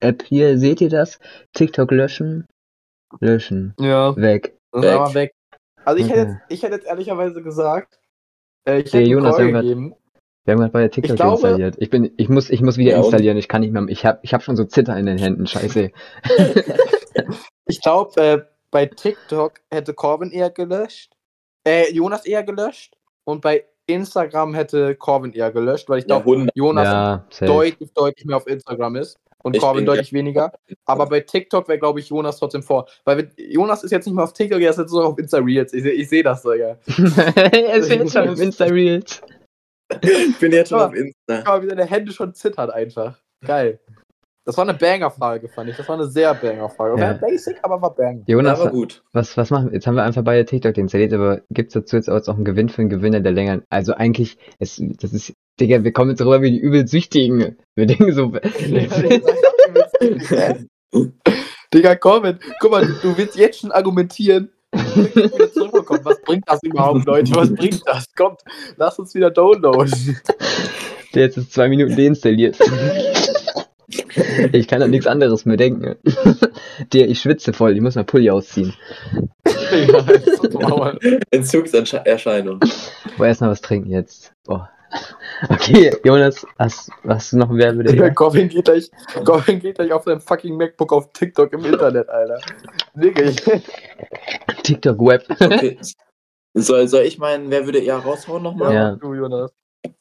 App 0.00 0.22
hier, 0.22 0.58
seht 0.58 0.80
ihr 0.80 0.90
das? 0.90 1.18
TikTok 1.52 1.90
löschen. 1.90 2.46
Löschen. 3.20 3.74
Ja, 3.78 4.16
Weg. 4.16 4.56
Weg. 4.72 4.90
aber 4.92 5.14
weg. 5.14 5.32
Also 5.86 6.02
ich 6.02 6.08
hätte, 6.10 6.20
Okay. 6.22 6.30
jetzt, 6.30 6.42
ich 6.48 6.62
hätte 6.62 6.74
jetzt 6.76 6.86
ehrlicherweise 6.86 7.42
gesagt, 7.42 8.00
äh, 8.66 8.78
ich 8.80 8.92
hätte 8.94 9.02
Jonas 9.10 9.38
hat 9.38 9.50
grad- 9.50 9.60
gegeben. 9.62 9.94
Wir 10.44 10.52
haben 10.52 10.60
gerade 10.60 10.72
bei 10.72 10.80
der 10.80 10.90
TikTok 10.90 11.10
Ich 11.14 11.16
glaube- 11.16 11.32
installiert. 11.34 11.76
Ich 11.78 11.90
bin, 11.90 12.12
ich 12.16 12.28
muss, 12.28 12.50
ich 12.50 12.60
muss 12.60 12.76
wieder 12.76 12.92
Ja, 12.92 12.98
installieren. 12.98 13.36
Ich 13.38 13.48
kann 13.48 13.62
nicht 13.62 13.72
mehr. 13.72 13.84
Ich 13.88 14.04
hab, 14.04 14.22
ich 14.22 14.34
hab 14.34 14.42
schon 14.42 14.56
so 14.56 14.64
Zitter 14.64 14.96
in 14.96 15.06
den 15.06 15.18
Händen. 15.18 15.46
Scheiße. 15.46 15.90
Ich 17.66 17.80
glaube, 17.80 18.20
äh, 18.20 18.38
bei 18.70 18.84
TikTok 18.86 19.54
hätte 19.70 19.94
Corbin 19.94 20.30
eher 20.30 20.50
gelöscht. 20.50 21.12
Äh, 21.66 21.90
Jonas 21.92 22.26
eher 22.26 22.42
gelöscht. 22.42 22.94
Und 23.24 23.40
bei 23.40 23.64
Instagram 23.86 24.52
hätte 24.54 24.94
Corbin 24.96 25.32
eher 25.32 25.50
gelöscht, 25.50 25.88
weil 25.88 25.98
ich 26.00 26.04
Ja, 26.04 26.18
glaube, 26.20 26.30
100. 26.32 26.54
Jonas 26.56 26.84
ja, 27.40 27.46
deutlich, 27.46 27.90
deutlich 27.94 28.26
mehr 28.26 28.36
auf 28.36 28.46
Instagram 28.46 28.96
ist. 28.96 29.16
Und 29.42 29.56
Ich 29.56 29.62
Corbin 29.62 29.78
bin 29.80 29.86
deutlich 29.86 30.12
weniger. 30.12 30.52
Aber 30.84 31.06
bei 31.06 31.20
TikTok 31.20 31.68
wäre, 31.68 31.78
glaube 31.78 32.00
ich, 32.00 32.08
Jonas 32.10 32.38
trotzdem 32.38 32.62
vor. 32.62 32.86
Weil 33.04 33.30
Jonas 33.36 33.82
ist 33.84 33.90
jetzt 33.92 34.06
nicht 34.06 34.14
mehr 34.14 34.24
auf 34.24 34.32
TikTok, 34.34 34.60
er 34.60 34.70
ist 34.70 34.78
jetzt 34.78 34.92
nur 34.92 35.06
auf 35.06 35.18
Insta-Reels. 35.18 35.72
Ich, 35.72 35.82
seh- 35.82 35.90
ich 35.90 36.08
sehe 36.08 36.22
das 36.22 36.42
so, 36.42 36.52
ja. 36.52 36.76
er 37.36 37.74
ist 37.74 37.90
jetzt 37.90 38.12
schon 38.12 38.28
im 38.28 38.40
Insta-Reels. 38.40 39.22
Ich 40.02 40.38
bin 40.38 40.52
jetzt 40.52 40.68
schon 40.68 40.80
auf 40.80 40.94
Insta. 40.94 41.42
Aber 41.44 41.62
wie 41.62 41.68
seine 41.68 41.86
Hände 41.86 42.12
schon 42.12 42.34
zittern 42.34 42.70
einfach. 42.70 43.18
Geil. 43.44 43.80
Das 44.46 44.58
war 44.58 44.68
eine 44.68 44.74
Banger-Frage, 44.74 45.48
fand 45.48 45.70
ich. 45.70 45.76
Das 45.76 45.88
war 45.88 45.94
eine 45.94 46.06
sehr 46.06 46.34
Banger-Frage. 46.34 47.00
Ja. 47.00 47.14
Basic, 47.14 47.56
aber 47.62 47.80
war 47.80 47.94
Banger. 47.94 48.22
Ja, 48.26 48.36
Jonas, 48.36 48.60
aber 48.60 48.70
gut. 48.70 49.02
was, 49.12 49.36
was 49.38 49.50
machen 49.50 49.66
wir? 49.66 49.74
Jetzt 49.74 49.86
haben 49.86 49.94
wir 49.94 50.02
einfach 50.02 50.22
beide 50.22 50.44
TikTok 50.44 50.76
installiert, 50.76 51.14
aber 51.14 51.40
gibt's 51.50 51.72
dazu 51.72 51.96
jetzt 51.96 52.10
auch 52.10 52.34
einen 52.34 52.44
Gewinn 52.44 52.68
für 52.68 52.82
einen 52.82 52.90
Gewinner, 52.90 53.20
der 53.20 53.32
länger. 53.32 53.62
Also 53.70 53.94
eigentlich, 53.94 54.36
es, 54.58 54.82
das 55.00 55.14
ist, 55.14 55.32
Digga, 55.60 55.82
wir 55.82 55.92
kommen 55.92 56.10
jetzt 56.10 56.20
rüber 56.20 56.42
wie 56.42 56.50
die 56.50 56.58
übel 56.58 56.86
Süchtigen. 56.86 57.56
Wir 57.74 57.86
denken 57.86 58.12
so. 58.12 58.32
Digga, 61.74 61.96
Corbin, 61.96 62.38
guck 62.60 62.70
mal, 62.70 62.86
du, 62.86 62.92
du 63.02 63.16
willst 63.16 63.36
jetzt 63.36 63.60
schon 63.60 63.72
argumentieren. 63.72 64.50
Wieder 64.74 65.52
zurückbekommen. 65.52 66.04
Was 66.04 66.20
bringt 66.22 66.44
das 66.48 66.62
überhaupt, 66.62 67.06
Leute? 67.06 67.34
Was 67.34 67.54
bringt 67.54 67.82
das? 67.86 68.06
Kommt, 68.14 68.40
lass 68.76 68.98
uns 68.98 69.14
wieder 69.14 69.30
downloaden. 69.30 70.18
Der 71.14 71.22
jetzt 71.22 71.36
ist 71.36 71.52
zwei 71.52 71.68
Minuten 71.68 71.96
deinstalliert. 71.96 72.58
Ich 74.52 74.68
kann 74.68 74.82
an 74.82 74.90
nichts 74.90 75.06
anderes 75.06 75.44
mehr 75.44 75.56
denken. 75.56 75.96
Der, 76.92 77.08
ich 77.08 77.20
schwitze 77.20 77.52
voll, 77.52 77.74
ich 77.74 77.80
muss 77.80 77.94
mal 77.94 78.04
Pulli 78.04 78.30
ausziehen. 78.30 78.74
Jetzt. 79.70 80.44
Entzugserscheinung. 81.30 82.60
Boah, 83.16 83.26
erst 83.26 83.40
mal 83.40 83.50
was 83.50 83.60
trinken 83.60 83.90
jetzt. 83.90 84.32
Boah. 84.44 84.70
Okay, 85.48 85.94
Jonas, 86.04 86.46
hast, 86.58 86.90
hast 87.06 87.32
du 87.32 87.38
noch 87.38 87.50
ein 87.50 87.58
Werbe 87.58 87.84
Digga, 87.84 88.10
Corbin 88.10 88.48
geht 88.48 88.64
gleich, 88.64 88.90
Corbin 89.24 89.58
geht 89.60 89.74
gleich 89.76 89.92
auf 89.92 90.04
seinem 90.04 90.20
fucking 90.20 90.56
MacBook 90.56 90.92
auf 90.92 91.12
TikTok 91.12 91.52
im 91.52 91.64
Internet, 91.64 92.08
Alter. 92.08 92.38
Wirklich. 92.94 93.36
TikTok 94.62 94.98
Web. 95.00 95.24
Okay. 95.40 95.78
Soll, 96.54 96.86
soll 96.88 97.02
ich 97.02 97.18
meinen, 97.18 97.50
wer 97.50 97.64
würde 97.66 97.80
eher 97.80 97.96
raushauen 97.96 98.42
nochmal? 98.42 98.72
Ja. 98.72 98.94
Du, 98.96 99.12
Jonas. 99.14 99.50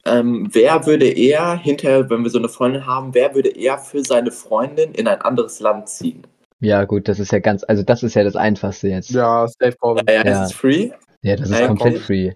Ähm, 0.05 0.47
wer 0.53 0.85
würde 0.85 1.07
eher 1.07 1.55
hinterher, 1.57 2.09
wenn 2.09 2.23
wir 2.23 2.29
so 2.29 2.37
eine 2.37 2.47
Freundin 2.47 2.85
haben, 2.85 3.13
wer 3.13 3.33
würde 3.35 3.49
eher 3.49 3.77
für 3.79 4.03
seine 4.03 4.31
Freundin 4.31 4.93
in 4.93 5.07
ein 5.07 5.19
anderes 5.21 5.59
Land 5.59 5.89
ziehen? 5.89 6.25
Ja, 6.59 6.85
gut, 6.85 7.07
das 7.09 7.19
ist 7.19 7.31
ja 7.33 7.39
ganz, 7.39 7.65
also 7.67 7.83
das 7.83 8.03
ist 8.03 8.13
ja 8.13 8.23
das 8.23 8.35
Einfachste 8.37 8.87
jetzt. 8.87 9.09
Ja, 9.09 9.45
safe 9.47 9.75
Corbin. 9.77 10.05
Naja, 10.05 10.23
Ja. 10.25 10.43
es 10.43 10.51
ist 10.51 10.57
free. 10.57 10.91
Ja, 11.21 11.35
das 11.35 11.49
ist 11.49 11.59
Ja, 11.59 11.67
komplett 11.67 11.95
komm. 11.95 12.03
free. 12.03 12.31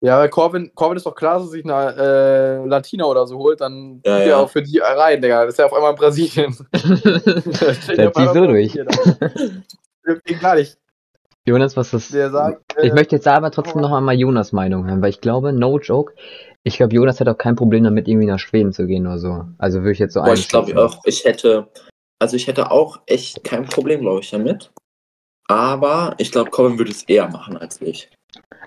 Ja, 0.00 0.20
weil 0.20 0.28
Corbin, 0.28 0.70
Corbin 0.74 0.96
ist 0.96 1.06
doch 1.06 1.14
klar, 1.14 1.34
dass 1.34 1.48
er 1.48 1.50
sich 1.50 1.64
eine 1.64 1.96
äh, 1.96 2.66
Latina 2.66 3.04
oder 3.04 3.26
so 3.26 3.36
holt, 3.38 3.60
dann 3.60 4.00
Ja, 4.04 4.18
geht 4.18 4.26
er 4.26 4.28
ja. 4.28 4.36
auch 4.36 4.48
für 4.48 4.62
die 4.62 4.78
rein, 4.78 5.20
Digga. 5.20 5.44
Das 5.44 5.54
ist 5.54 5.58
ja 5.58 5.66
auf 5.66 5.72
einmal 5.72 5.90
in 5.90 5.96
Brasilien. 5.96 6.56
Der 6.72 8.12
zieht 8.12 8.32
so 8.32 8.46
durch. 8.46 8.78
Gar 10.40 10.54
nicht. 10.54 10.78
Jonas, 11.46 11.76
was 11.76 11.92
ist. 11.94 12.14
Der 12.14 12.30
sagt, 12.30 12.62
Ich 12.80 12.90
äh, 12.90 12.94
möchte 12.94 13.16
jetzt 13.16 13.26
aber 13.26 13.50
trotzdem 13.50 13.80
noch 13.80 13.92
einmal 13.92 14.14
Jonas 14.14 14.52
Meinung 14.52 14.86
hören, 14.86 15.02
weil 15.02 15.10
ich 15.10 15.20
glaube, 15.20 15.52
no 15.52 15.78
joke, 15.78 16.14
ich 16.62 16.76
glaube, 16.76 16.94
Jonas 16.94 17.18
hat 17.20 17.28
auch 17.28 17.38
kein 17.38 17.56
Problem 17.56 17.84
damit, 17.84 18.06
irgendwie 18.06 18.26
nach 18.26 18.38
Schweden 18.38 18.72
zu 18.72 18.86
gehen 18.86 19.06
oder 19.06 19.18
so. 19.18 19.44
Also 19.58 19.80
würde 19.80 19.92
ich 19.92 19.98
jetzt 19.98 20.14
so 20.14 20.22
Boah, 20.22 20.34
ich 20.34 20.48
glaube 20.48 20.78
auch, 20.80 21.00
ich 21.04 21.24
hätte, 21.24 21.68
also 22.20 22.36
ich 22.36 22.46
hätte 22.46 22.70
auch 22.70 23.00
echt 23.06 23.42
kein 23.42 23.64
Problem, 23.64 24.02
glaube 24.02 24.20
ich, 24.20 24.30
damit. 24.30 24.70
Aber 25.48 26.14
ich 26.18 26.30
glaube, 26.30 26.50
Colin 26.50 26.78
würde 26.78 26.90
es 26.90 27.04
eher 27.04 27.28
machen 27.28 27.56
als 27.56 27.80
ich. 27.80 28.10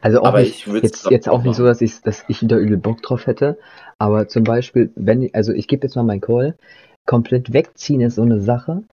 Also 0.02 0.22
auch 0.22 0.26
nicht, 0.38 0.68
jetzt, 0.84 1.10
jetzt 1.12 1.30
auch 1.30 1.44
nicht 1.44 1.56
so, 1.56 1.66
dass 1.66 1.82
ich, 1.82 2.02
dass 2.02 2.24
ich 2.28 2.40
da 2.44 2.58
übel 2.58 2.78
Bock 2.78 3.02
drauf 3.02 3.28
hätte. 3.28 3.58
Aber 3.98 4.28
zum 4.28 4.44
Beispiel, 4.44 4.92
wenn, 4.96 5.24
ich- 5.24 5.36
also 5.36 5.54
ich 5.54 5.68
gebe 5.68 5.86
jetzt 5.86 5.96
mal 5.96 6.04
meinen 6.04 6.22
Call, 6.22 6.56
komplett 7.06 7.54
wegziehen 7.54 8.02
ist 8.02 8.16
so 8.16 8.22
eine 8.22 8.42
Sache. 8.42 8.84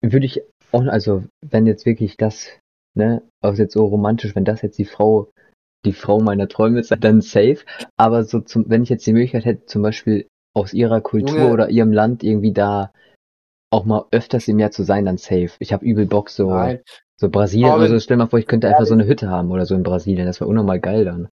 Würde 0.00 0.26
ich 0.26 0.42
auch, 0.72 0.86
also 0.86 1.24
wenn 1.40 1.66
jetzt 1.66 1.86
wirklich 1.86 2.16
das, 2.16 2.46
ne, 2.94 3.22
auch 3.42 3.54
jetzt 3.54 3.74
so 3.74 3.84
romantisch, 3.84 4.34
wenn 4.36 4.44
das 4.44 4.62
jetzt 4.62 4.78
die 4.78 4.84
Frau, 4.84 5.28
die 5.84 5.92
Frau 5.92 6.20
meiner 6.20 6.48
Träume 6.48 6.80
ist, 6.80 6.94
dann 7.00 7.20
safe. 7.20 7.58
Aber 7.96 8.24
so 8.24 8.40
zum, 8.40 8.68
wenn 8.68 8.82
ich 8.82 8.88
jetzt 8.88 9.06
die 9.06 9.12
Möglichkeit 9.12 9.44
hätte, 9.44 9.66
zum 9.66 9.82
Beispiel 9.82 10.26
aus 10.56 10.72
ihrer 10.72 11.00
Kultur 11.00 11.36
Junge. 11.36 11.52
oder 11.52 11.70
ihrem 11.70 11.92
Land 11.92 12.22
irgendwie 12.22 12.52
da 12.52 12.92
auch 13.70 13.84
mal 13.84 14.06
öfters 14.10 14.48
im 14.48 14.58
Jahr 14.58 14.70
zu 14.70 14.82
sein, 14.82 15.04
dann 15.04 15.18
safe. 15.18 15.50
Ich 15.58 15.72
habe 15.72 15.84
übel 15.84 16.06
Bock 16.06 16.30
so. 16.30 16.50
Nein. 16.50 16.80
So 17.20 17.28
Brasilien 17.28 17.68
Aber 17.70 17.78
oder 17.78 17.88
so, 17.88 17.92
wenn- 17.94 18.00
stell 18.00 18.16
mal 18.16 18.26
vor, 18.28 18.38
ich 18.38 18.46
könnte 18.46 18.68
einfach 18.68 18.86
so 18.86 18.94
eine 18.94 19.06
Hütte 19.06 19.28
haben 19.28 19.50
oder 19.50 19.66
so 19.66 19.74
in 19.74 19.82
Brasilien. 19.82 20.26
Das 20.26 20.40
wäre 20.40 20.48
unnormal 20.48 20.78
geil 20.80 21.04
dann. 21.04 21.28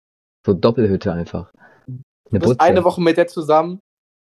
So 0.46 0.54
Doppelhütte 0.54 1.12
einfach. 1.12 1.52
Eine 1.88 2.00
Du 2.30 2.40
bist 2.40 2.46
Butze. 2.46 2.62
eine 2.62 2.84
Woche 2.84 3.02
mit 3.02 3.18
der 3.18 3.28
zusammen. 3.28 3.80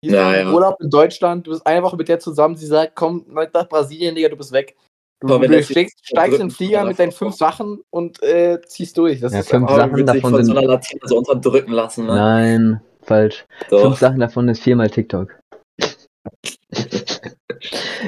Die 0.03 0.09
Ja, 0.09 0.35
ja. 0.35 0.51
Urlaub 0.51 0.79
in 0.81 0.89
Deutschland. 0.89 1.47
Du 1.47 1.51
bist 1.51 1.65
eine 1.65 1.81
Woche 1.81 1.95
mit 1.95 2.07
der 2.09 2.19
zusammen. 2.19 2.55
Sie 2.57 2.65
sagt, 2.65 2.95
komm 2.95 3.25
nach 3.29 3.69
Brasilien, 3.69 4.15
Digga, 4.15 4.29
du 4.29 4.35
bist 4.35 4.51
weg. 4.51 4.75
Du, 5.21 5.27
Aber 5.27 5.41
wenn 5.41 5.51
du 5.51 5.63
steigst, 5.63 6.05
steigst 6.05 6.33
in 6.39 6.47
den 6.47 6.51
Flieger 6.51 6.83
mit 6.83 6.99
deinen 6.99 7.13
fünf 7.13 7.35
Sachen 7.35 7.81
und 7.89 8.21
äh, 8.21 8.59
ziehst 8.67 8.97
durch. 8.97 9.21
Das 9.21 9.31
Ja, 9.33 9.39
ist 9.39 9.49
fünf 9.49 9.69
Sachen. 9.69 10.05
Davon 10.05 10.21
von 10.21 10.31
so 10.35 10.43
sind- 10.43 10.57
einer 10.57 10.67
Latina 10.67 11.07
so 11.07 11.17
unterdrücken 11.19 11.71
lassen, 11.71 12.05
ne? 12.05 12.15
Nein, 12.15 12.81
falsch. 13.01 13.45
Doch. 13.69 13.81
Fünf 13.81 13.97
Sachen 13.97 14.19
davon 14.19 14.49
ist 14.49 14.61
viermal 14.61 14.89
TikTok. 14.89 15.39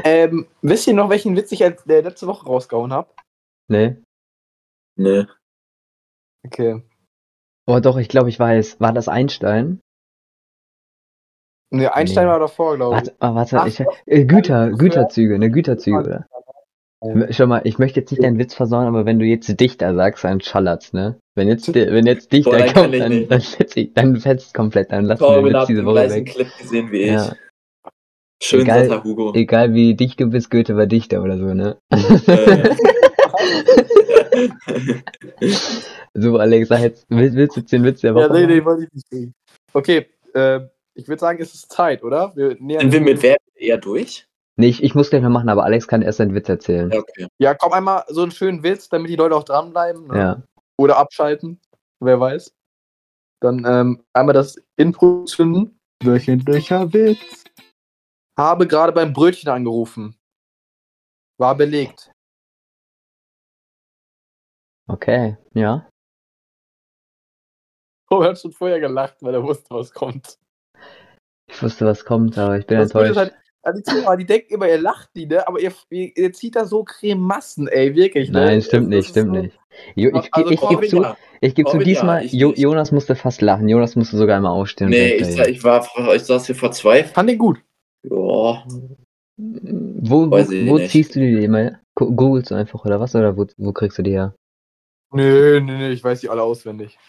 Ähm, 0.04 0.48
wisst 0.62 0.88
ihr 0.88 0.94
noch, 0.94 1.10
welchen 1.10 1.36
Witz 1.36 1.52
ich 1.54 1.62
äh, 1.62 1.74
letzte 1.88 2.28
Woche 2.28 2.46
rausgehauen 2.46 2.92
habe? 2.94 3.08
Ne? 3.70 4.02
Nee. 4.98 5.26
Okay. 6.46 6.82
Oh 7.68 7.80
doch, 7.80 7.98
ich 7.98 8.08
glaube, 8.08 8.30
ich 8.30 8.40
weiß. 8.40 8.80
War 8.80 8.94
das 8.94 9.08
Einstein? 9.08 9.82
Ne, 11.70 11.94
Einstein 11.94 12.26
Nee. 12.26 12.32
war 12.32 12.40
davor, 12.40 12.78
glaube 12.78 12.96
ich. 12.96 13.02
Warte, 13.02 13.16
ah, 13.20 13.36
warte, 13.36 13.60
Ach, 13.60 13.68
ich, 13.68 13.84
äh, 14.06 14.26
Güter, 14.26 14.72
Güterzüge, 14.72 15.38
ne, 15.38 15.52
Güterzüge, 15.52 15.98
oder? 15.98 16.28
Ja. 17.04 17.28
Schau 17.32 17.46
mal, 17.46 17.62
ich 17.66 17.78
möchte 17.78 18.00
jetzt 18.00 18.12
nicht 18.12 18.24
deinen 18.24 18.40
Witz 18.40 18.56
versauen, 18.56 18.88
aber 18.88 19.06
wenn 19.06 19.20
du 19.20 19.26
jetzt 19.26 19.48
Dichter 19.60 19.94
sagst, 19.94 20.24
dann 20.24 20.42
schallert's, 20.42 20.94
ne? 20.94 21.20
Wenn 21.36 21.48
jetzt, 21.48 21.72
wenn 21.74 22.08
jetzt 22.08 22.32
Dichter 22.32 22.52
Boah, 22.52 22.58
dann 22.60 22.74
kommt, 22.74 22.94
dann, 22.96 23.28
dann 23.28 23.42
ich, 23.76 23.94
dann 23.94 24.16
fetzt 24.16 24.54
komplett, 24.54 24.92
dann 24.92 25.06
lassen 25.06 25.22
wir 25.22 25.28
Colin 25.28 25.46
den 25.46 25.54
Witz 25.54 25.68
diese 25.68 25.86
Woche 25.86 26.10
weg. 26.10 26.26
Clip 26.28 26.48
gesehen 26.58 26.92
wie 26.92 27.02
ich. 27.02 27.12
Ja. 27.12 27.34
Schön, 28.42 28.62
Egal. 28.62 28.86
Santa 28.86 29.04
Hugo. 29.04 29.34
Egal 29.36 29.74
wie 29.74 29.94
dicht 29.96 30.20
du 30.20 30.28
bist, 30.28 30.50
Goethe 30.50 30.76
war 30.76 30.88
Dichter 30.88 31.22
oder 31.22 31.38
so, 31.38 31.54
ne? 31.54 31.78
Äh. 31.92 32.76
So, 36.14 36.38
Alex, 36.38 36.70
sag 36.70 36.80
jetzt, 36.82 37.06
willst, 37.10 37.36
willst 37.36 37.56
du 37.56 37.60
jetzt 37.62 37.72
den 37.72 37.84
Witz 37.84 38.02
der 38.02 38.16
Woche 38.16 38.24
Ja, 38.24 38.34
nee, 38.34 38.48
nee, 38.48 38.66
wollte 38.66 38.86
ich 38.86 38.94
nicht 38.94 39.10
bringen. 39.10 39.34
Okay, 39.74 40.08
äh, 40.34 40.62
ich 40.96 41.08
würde 41.08 41.20
sagen, 41.20 41.40
es 41.42 41.54
ist 41.54 41.72
Zeit, 41.72 42.04
oder? 42.04 42.36
Wir 42.36 42.58
nähern 42.60 42.90
Sind 42.90 43.06
wir 43.06 43.14
mit 43.14 43.22
wer 43.22 43.38
eher 43.56 43.78
durch? 43.78 44.28
Nee, 44.56 44.70
ich, 44.70 44.84
ich 44.84 44.96
muss 44.96 45.12
gleich 45.12 45.22
noch 45.22 45.30
machen, 45.30 45.50
aber 45.50 45.64
Alex 45.64 45.88
kann 45.88 46.02
erst 46.02 46.18
seinen 46.18 46.34
Witz 46.34 46.50
erzählen. 46.50 46.92
Ja, 46.92 47.00
okay. 47.00 47.28
Ja, 47.38 47.54
komm 47.54 47.74
einmal 47.74 48.04
so 48.08 48.24
einen 48.24 48.32
schönen 48.32 48.64
Witz, 48.64 48.90
damit 48.90 49.12
die 49.12 49.16
Leute 49.16 49.36
auch 49.36 49.44
dranbleiben. 49.44 50.08
Ne? 50.08 50.18
Ja. 50.18 50.44
Oder 50.78 50.98
abschalten, 50.98 51.60
wer 52.00 52.20
weiß. 52.20 52.52
Dann 53.40 53.64
ähm, 53.68 54.04
einmal 54.14 54.34
das 54.34 54.56
Intro 54.76 55.26
zünden. 55.26 55.80
Wöchentlicher 56.04 56.92
Witz. 56.92 57.44
Habe 58.36 58.68
gerade 58.68 58.92
beim 58.92 59.14
Brötchen 59.14 59.50
angerufen. 59.50 60.16
War 61.40 61.56
belegt. 61.56 62.12
Okay, 64.88 65.38
ja. 65.54 65.88
Robert 68.10 68.30
hat 68.30 68.40
schon 68.40 68.52
vorher 68.54 68.80
gelacht, 68.80 69.18
weil 69.22 69.34
er 69.34 69.44
wusste, 69.44 69.66
was 69.72 69.92
kommt. 69.92 70.38
Ich 71.52 71.62
wusste, 71.62 71.86
was 71.86 72.06
kommt, 72.06 72.38
aber 72.38 72.58
ich 72.58 72.66
bin 72.66 72.78
Das 72.78 72.92
enttäuscht. 72.92 73.18
halt, 73.18 73.34
also 73.64 73.80
die 73.82 73.84
Zuhörer, 73.84 74.16
die 74.18 74.26
denken 74.26 74.54
immer, 74.54 74.68
ihr 74.70 74.78
lacht 74.80 75.10
die, 75.16 75.26
ne? 75.26 75.46
Aber 75.46 75.60
ihr, 75.60 75.74
ihr, 75.90 76.16
ihr 76.16 76.32
zieht 76.34 76.56
da 76.56 76.64
so 76.66 76.84
Cremassen, 76.86 77.68
ey, 77.68 77.96
wirklich, 77.96 78.30
ne? 78.30 78.46
Nein, 78.46 78.62
stimmt 78.62 78.86
Das 78.94 78.98
nicht, 78.98 79.10
stimmt 79.10 79.36
so- 79.36 79.42
nicht. 79.42 79.60
Jo, 79.96 80.10
ich 80.18 80.34
Also 80.34 80.52
ich, 80.52 80.62
ich 80.62 80.70
gebe 80.70 80.88
zu, 80.88 81.06
ich 81.42 81.54
gebe 81.56 81.70
zu, 81.70 81.78
diesmal, 81.80 82.26
ich 82.26 82.32
jo. 82.34 82.52
Jonas 82.54 82.92
musste 82.92 83.16
fast 83.16 83.42
lachen. 83.42 83.68
Jonas 83.70 83.96
musste 83.96 84.18
sogar 84.18 84.38
einmal 84.38 84.54
aufstehen. 84.54 84.90
Nee, 84.90 85.16
ich, 85.16 85.28
wegrennen. 85.28 85.50
ich 85.54 85.64
war, 85.64 85.88
ich 86.16 86.24
saß 86.24 86.46
hier 86.48 86.56
vor 86.56 86.72
zwei. 86.72 87.04
Fand 87.04 87.30
den 87.30 87.38
gut. 87.38 87.62
Ja, 88.04 88.66
Wo, 89.38 90.32
wo, 90.32 90.38
ich 90.38 90.68
wo 90.70 90.80
ziehst 90.80 91.16
du 91.16 91.20
die 91.20 91.44
immer? 91.44 91.80
Googelst 91.96 92.50
du 92.52 92.56
einfach 92.56 92.84
oder 92.86 93.00
was? 93.00 93.14
Oder 93.16 93.38
wo, 93.38 93.46
wo 93.58 93.72
kriegst 93.74 93.98
du 94.00 94.02
die 94.04 94.12
her? 94.12 94.34
Nee, 95.12 95.60
nee, 95.62 95.78
nee, 95.78 95.90
ich 95.92 96.04
weiß 96.04 96.22
die 96.22 96.30
alle 96.30 96.44
auswendig. 96.44 97.00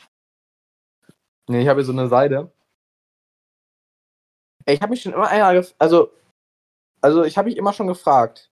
Nee, 1.49 1.63
ich 1.63 1.69
habe 1.69 1.81
hier 1.81 1.87
so 1.87 1.93
eine 1.93 2.09
Seite. 2.09 2.53
Ey, 4.67 4.75
ich 4.75 4.83
habe 4.83 4.91
mich 4.91 5.03
schon 5.03 5.13
immer 5.13 5.29
einer 5.29 5.65
also 5.79 6.13
also 7.01 7.25
ich 7.25 7.39
habe 7.39 7.49
mich 7.49 7.57
immer 7.57 7.73
schon 7.73 7.87
gefragt. 7.87 8.51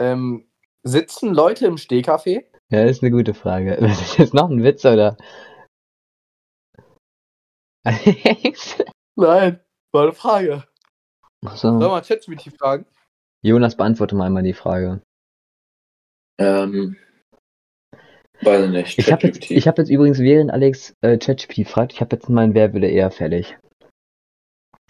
Ähm, 0.00 0.48
sitzen 0.82 1.34
Leute 1.34 1.66
im 1.66 1.78
Stehkaffee? 1.78 2.50
Ja, 2.70 2.84
ist 2.84 3.02
eine 3.02 3.10
gute 3.10 3.34
Frage. 3.34 3.76
Was 3.80 4.00
ist 4.00 4.18
jetzt 4.18 4.34
noch 4.34 4.50
ein 4.50 4.62
Witz 4.62 4.84
oder? 4.84 5.16
Nein, 9.16 9.60
war 9.92 10.02
eine 10.02 10.12
Frage. 10.12 10.64
Soll 11.42 11.80
so. 11.80 11.88
mal 11.88 12.00
ChatGPT 12.00 12.56
fragen? 12.58 12.86
Jonas, 13.42 13.76
beantworte 13.76 14.16
mal 14.16 14.26
einmal 14.26 14.42
die 14.42 14.54
Frage. 14.54 15.02
ähm, 16.38 16.96
weiß 18.44 18.66
ich 18.66 18.70
nicht. 18.70 18.98
Ich 18.98 19.12
habe 19.12 19.26
jetzt, 19.26 19.50
ich 19.50 19.68
hab 19.68 19.78
jetzt 19.78 19.90
übrigens, 19.90 20.18
während 20.18 20.50
Alex 20.50 20.94
äh, 21.00 21.18
ChatGPT 21.18 21.66
fragt, 21.68 21.92
ich 21.92 22.00
habe 22.00 22.16
jetzt 22.16 22.28
meinen 22.28 22.54
Wer 22.54 22.72
würde 22.72 22.88
eher 22.88 23.10
fertig. 23.10 23.56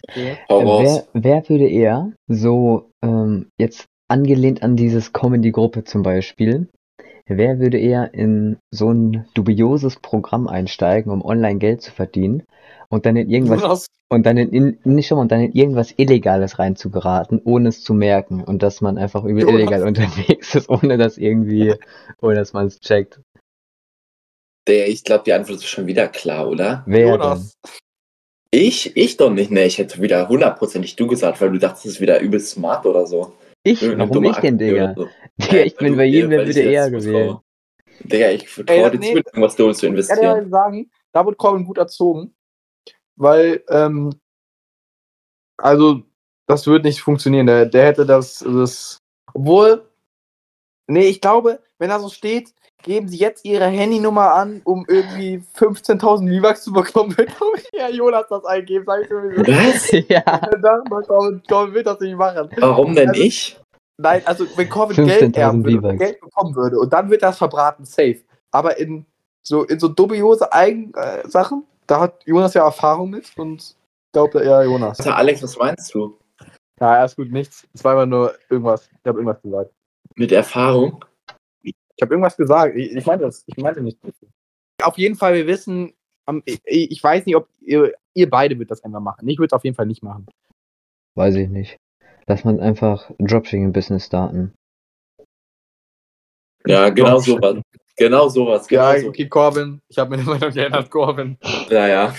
Okay. 0.07 0.37
Äh, 0.49 0.65
wer, 0.65 1.07
wer 1.13 1.49
würde 1.49 1.67
eher 1.67 2.11
so 2.27 2.89
ähm, 3.01 3.49
jetzt 3.57 3.87
angelehnt 4.07 4.61
an 4.63 4.75
dieses 4.75 5.13
Comedy-Gruppe 5.13 5.83
zum 5.83 6.03
Beispiel, 6.03 6.67
wer 7.27 7.59
würde 7.59 7.79
eher 7.79 8.13
in 8.13 8.57
so 8.71 8.91
ein 8.91 9.25
dubioses 9.33 9.97
Programm 9.97 10.47
einsteigen, 10.47 11.11
um 11.11 11.23
online 11.23 11.59
Geld 11.59 11.81
zu 11.81 11.91
verdienen 11.91 12.43
und 12.89 13.05
dann 13.05 13.15
in 13.15 13.29
irgendwas 13.29 13.61
Jonas, 13.61 13.87
und 14.09 14.25
dann 14.25 14.37
in, 14.37 14.49
in 14.51 14.93
nicht 14.93 15.07
schon 15.07 15.17
mal, 15.17 15.23
und 15.23 15.31
dann 15.31 15.41
in 15.41 15.53
irgendwas 15.53 15.93
Illegales 15.97 16.59
reinzugeraten, 16.59 17.41
ohne 17.43 17.69
es 17.69 17.83
zu 17.83 17.93
merken 17.93 18.43
und 18.43 18.61
dass 18.61 18.81
man 18.81 18.97
einfach 18.97 19.23
übel 19.23 19.49
illegal 19.49 19.83
unterwegs 19.87 20.53
ist, 20.53 20.69
ohne 20.69 20.97
dass 20.97 21.17
irgendwie, 21.17 21.73
ohne 22.21 22.35
dass 22.35 22.53
man 22.53 22.67
es 22.67 22.79
checkt. 22.79 23.19
Der, 24.67 24.87
ich 24.87 25.03
glaube, 25.03 25.23
die 25.25 25.33
Antwort 25.33 25.59
ist 25.59 25.67
schon 25.67 25.87
wieder 25.87 26.07
klar, 26.07 26.47
oder? 26.47 26.83
Wer 26.87 27.07
Jonas. 27.07 27.57
Ich? 28.51 28.95
Ich 28.95 29.17
doch 29.17 29.29
nicht. 29.29 29.51
Nee, 29.51 29.65
ich 29.65 29.77
hätte 29.77 30.01
wieder 30.01 30.27
hundertprozentig 30.29 30.95
du 30.95 31.07
gesagt, 31.07 31.41
weil 31.41 31.51
du 31.51 31.59
dachtest, 31.59 31.85
es 31.85 31.91
ist 31.93 32.01
wieder 32.01 32.19
übel 32.21 32.39
smart 32.39 32.85
oder 32.85 33.05
so. 33.05 33.33
Ich? 33.63 33.81
Irgendeine 33.81 34.09
Warum 34.09 34.23
ich 34.25 34.37
denn, 34.37 34.57
Digga? 34.57 34.93
so. 34.95 35.09
Digga, 35.37 35.63
ich 35.63 35.75
bin 35.75 35.97
bei 35.97 36.05
jedem, 36.05 36.29
wer 36.29 36.39
würde 36.39 36.53
dir 36.53 36.71
eher 36.71 36.89
gewählt. 36.89 37.37
Digga, 37.99 38.31
ich 38.31 38.47
vertraue 38.47 38.91
dir 38.91 38.99
nee. 38.99 39.11
zu, 39.11 39.17
irgendwas 39.17 39.55
Dummes 39.55 39.77
zu 39.77 39.87
Ich 39.87 39.89
kann 39.89 39.97
investieren. 39.97 40.43
ja 40.43 40.49
sagen, 40.49 40.91
da 41.11 41.25
wurde 41.25 41.37
Corbin 41.37 41.65
gut 41.65 41.77
erzogen. 41.77 42.35
Weil, 43.15 43.63
ähm, 43.69 44.13
also, 45.57 46.03
das 46.47 46.67
wird 46.67 46.83
nicht 46.83 47.01
funktionieren. 47.01 47.47
Der, 47.47 47.65
der 47.65 47.85
hätte 47.85 48.05
das, 48.05 48.39
das. 48.39 48.99
Obwohl, 49.33 49.89
nee, 50.87 51.07
ich 51.07 51.21
glaube, 51.21 51.59
wenn 51.77 51.89
er 51.89 51.99
so 51.99 52.09
steht, 52.09 52.53
geben 52.85 53.07
Sie 53.09 53.17
jetzt 53.17 53.43
Ihre 53.43 53.65
Handynummer 53.65 54.33
an, 54.33 54.61
um 54.63 54.85
irgendwie 54.87 55.41
15.000 55.57 56.37
V-Bucks 56.37 56.63
zu 56.63 56.71
bekommen, 56.71 57.17
wird 57.17 57.31
ja 57.73 57.89
Jonas 57.89 58.25
das 58.29 58.45
eingeben, 58.45 58.85
sag 58.85 59.01
ich 59.01 59.09
sowieso. 59.09 59.41
Was? 59.41 59.91
ja. 60.09 60.21
Dann, 60.61 60.83
Corbin, 60.85 61.41
Corbin 61.49 61.73
wird 61.73 61.87
das 61.87 61.99
nicht 61.99 62.15
machen. 62.15 62.49
Warum 62.57 62.95
denn 62.95 63.09
Also- 63.09 63.21
ich? 63.21 63.59
Nein, 63.97 64.21
also 64.25 64.45
wenn 64.57 64.69
Corbin 64.69 65.05
Geld 65.05 65.35
15.000 65.35 65.37
erben 65.37 65.63
würde, 65.63 65.77
oder 65.77 65.87
V-Bucks. 65.87 65.99
Geld 65.99 66.19
bekommen 66.21 66.55
würde 66.55 66.79
und 66.79 66.93
dann 66.93 67.09
wird 67.09 67.23
das 67.23 67.37
verbraten, 67.37 67.85
safe. 67.85 68.21
Aber 68.51 68.77
in 68.77 69.05
so, 69.41 69.63
in 69.63 69.79
so 69.79 69.87
dubiose 69.87 70.51
Eigen 70.51 70.93
äh, 70.95 71.27
Sachen, 71.29 71.63
da 71.87 72.01
hat 72.01 72.21
Jonas 72.25 72.53
ja 72.53 72.65
Erfahrung 72.65 73.09
mit 73.11 73.31
und 73.37 73.75
glaubt 74.11 74.35
er 74.35 74.41
eher 74.41 74.63
Jonas. 74.63 74.99
Also, 74.99 75.11
Alex, 75.11 75.41
was 75.43 75.57
meinst 75.57 75.93
du? 75.93 76.17
Ja, 76.79 76.99
alles 76.99 77.15
gut, 77.15 77.31
nichts. 77.31 77.65
Es 77.73 77.83
war 77.85 77.93
immer 77.93 78.05
nur 78.05 78.33
irgendwas. 78.49 78.89
Ich 78.91 79.07
habe 79.07 79.19
irgendwas 79.19 79.41
gesagt. 79.41 79.71
Mit 80.15 80.31
Erfahrung? 80.33 81.03
Ich 81.97 82.01
habe 82.01 82.13
irgendwas 82.13 82.37
gesagt. 82.37 82.75
Ich, 82.75 82.91
ich 82.95 83.05
meinte 83.05 83.25
das. 83.25 83.43
Ich 83.47 83.57
meinte 83.57 83.81
nicht. 83.81 83.97
Auf 84.83 84.97
jeden 84.97 85.15
Fall, 85.15 85.33
wir 85.35 85.47
wissen, 85.47 85.93
ich, 86.45 87.01
weiß 87.03 87.25
nicht, 87.25 87.35
ob 87.35 87.47
ihr, 87.61 87.93
ihr 88.13 88.29
beide 88.29 88.57
wird 88.59 88.71
das 88.71 88.83
einfach 88.83 88.99
machen. 88.99 89.27
Ich 89.29 89.37
würde 89.37 89.47
es 89.47 89.53
auf 89.53 89.63
jeden 89.63 89.75
Fall 89.75 89.85
nicht 89.85 90.03
machen. 90.03 90.25
Weiß 91.15 91.35
ich 91.35 91.47
nicht. 91.49 91.77
Lass 92.27 92.43
man 92.43 92.59
einfach 92.59 93.09
ein 93.19 93.27
Dropshipping-Business 93.27 94.07
starten. 94.07 94.53
Ja, 96.67 96.89
genau 96.89 97.19
sowas. 97.19 97.61
Genau 97.97 98.27
sowas. 98.27 98.67
Genau 98.67 98.91
Ja, 98.93 98.99
so. 98.99 99.07
okay, 99.09 99.29
Corbin. 99.29 99.79
Ich 99.87 99.97
habe 99.97 100.09
mir 100.11 100.17
die 100.23 100.29
Meinung 100.29 100.51
geändert, 100.51 100.89
Corbin. 100.89 101.37
ja, 101.69 101.87
ja. 101.87 102.15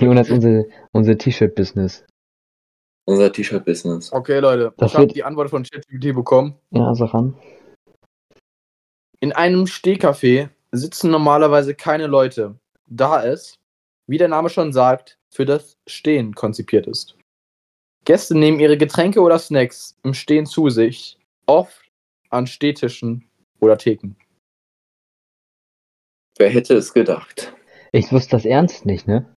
Jonas, 0.00 0.30
unser, 0.30 0.64
unser 0.92 1.16
T-Shirt-Business. 1.16 2.04
Unser 3.06 3.32
T-Shirt-Business. 3.32 4.12
Okay, 4.12 4.40
Leute. 4.40 4.72
Das 4.78 4.90
ich 4.90 4.94
habe 4.96 5.06
wird- 5.06 5.16
die 5.16 5.22
Antwort 5.24 5.50
von 5.50 5.62
ChatGPT 5.62 6.14
bekommen. 6.14 6.54
Ja, 6.70 6.94
sag 6.94 7.14
an. 7.14 7.36
In 9.22 9.32
einem 9.32 9.66
Stehcafé 9.66 10.48
sitzen 10.72 11.10
normalerweise 11.10 11.74
keine 11.74 12.06
Leute, 12.06 12.58
da 12.86 13.22
es, 13.22 13.58
wie 14.06 14.16
der 14.16 14.28
Name 14.28 14.48
schon 14.48 14.72
sagt, 14.72 15.18
für 15.30 15.44
das 15.44 15.76
Stehen 15.86 16.34
konzipiert 16.34 16.86
ist. 16.86 17.16
Gäste 18.06 18.36
nehmen 18.36 18.60
ihre 18.60 18.78
Getränke 18.78 19.20
oder 19.20 19.38
Snacks 19.38 19.94
im 20.04 20.14
Stehen 20.14 20.46
zu 20.46 20.70
sich, 20.70 21.18
oft 21.46 21.90
an 22.30 22.46
Stehtischen 22.46 23.28
oder 23.60 23.76
Theken. 23.76 24.16
Wer 26.38 26.48
hätte 26.48 26.74
es 26.74 26.94
gedacht? 26.94 27.54
Ich 27.92 28.10
wusste 28.10 28.30
das 28.30 28.46
ernst 28.46 28.86
nicht, 28.86 29.06
ne? 29.06 29.34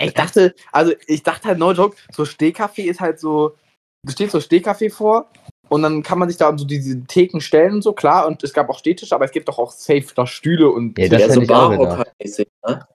Ich 0.00 0.14
dachte, 0.14 0.54
also 0.70 0.92
ich 1.08 1.24
dachte 1.24 1.48
halt, 1.48 1.58
no 1.58 1.72
joke, 1.72 1.96
so 2.12 2.24
Stehkaffee 2.24 2.84
ist 2.84 3.00
halt 3.00 3.18
so, 3.18 3.56
du 4.04 4.12
stehst 4.12 4.32
so 4.32 4.40
Stehkaffee 4.40 4.90
vor 4.90 5.32
und 5.70 5.82
dann 5.82 6.02
kann 6.02 6.18
man 6.18 6.28
sich 6.28 6.36
da 6.36 6.56
so 6.58 6.66
diese 6.66 7.02
Theken 7.04 7.40
stellen 7.40 7.74
und 7.74 7.82
so, 7.82 7.92
klar, 7.92 8.26
und 8.26 8.42
es 8.44 8.52
gab 8.52 8.68
auch 8.68 8.78
Stehtische, 8.78 9.14
aber 9.14 9.24
es 9.24 9.30
gibt 9.30 9.48
doch 9.48 9.58
auch 9.58 9.70
safe 9.70 10.04
noch 10.16 10.26
Stühle 10.26 10.68
und 10.68 10.98
Ja, 10.98 11.08
das 11.08 11.22
ja, 11.22 11.30
so 11.30 11.40
ich 11.40 11.48
Barhocker-mäßig, 11.48 12.48
ne? 12.66 12.86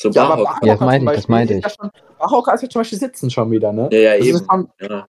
So 0.00 0.10
Ja, 0.10 0.22
aber 0.24 0.44
Barhocker. 0.44 0.66
Ja, 0.66 0.72
das 0.74 0.78
Barhocker 0.78 0.84
meinte 0.86 1.04
zum 1.04 1.08
ich, 1.08 1.14
das 1.16 1.28
meinte 1.28 1.54
ist 1.54 1.64
ja 1.64 1.70
schon, 1.70 1.90
Barhocker 2.18 2.54
ist 2.54 2.62
ja 2.62 2.68
zum 2.68 2.80
Beispiel 2.80 2.98
Sitzen 2.98 3.30
schon 3.30 3.50
wieder, 3.50 3.72
ne? 3.72 3.88
Ja, 3.92 3.98
ja, 3.98 4.16
Das 4.16 4.26
eben. 4.26 4.36
ist 4.38 4.46
schon, 4.50 4.68
Ja. 4.80 5.06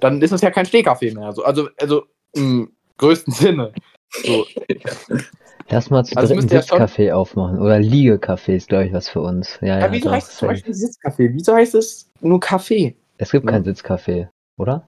dann 0.00 0.22
ist 0.22 0.32
es 0.32 0.40
ja 0.40 0.50
kein 0.50 0.66
Stehkaffee 0.66 1.10
mehr. 1.10 1.32
So. 1.32 1.42
Also, 1.44 1.68
also 1.78 2.04
im 2.32 2.72
größten 2.96 3.32
Sinne. 3.34 3.72
So. 4.24 4.46
Lass 5.68 5.90
mal 5.90 6.04
zu 6.04 6.16
Also 6.16 6.34
dritt 6.34 6.52
ein 6.52 6.56
müsste 6.56 7.04
ja 7.04 7.14
aufmachen. 7.14 7.60
Oder 7.60 7.76
Liegecafé 7.76 8.54
ist, 8.54 8.68
glaube 8.68 8.86
ich, 8.86 8.92
was 8.92 9.08
für 9.08 9.20
uns. 9.20 9.58
Ja, 9.60 9.78
Ja, 9.78 9.80
ja, 9.80 9.92
wieso 9.92 10.10
heißt 10.10 10.30
es 10.30 10.36
zum. 10.38 10.48
Beispiel 10.48 10.74
Sitzkaffee? 10.74 11.32
Wieso 11.32 11.54
heißt 11.54 11.74
es 11.74 12.10
nur 12.20 12.40
Kaffee? 12.40 12.96
Es 13.18 13.30
gibt 13.30 13.44
Ja. 13.46 13.52
kein 13.52 13.64
Sitzcafé, 13.64 14.28
oder? 14.58 14.86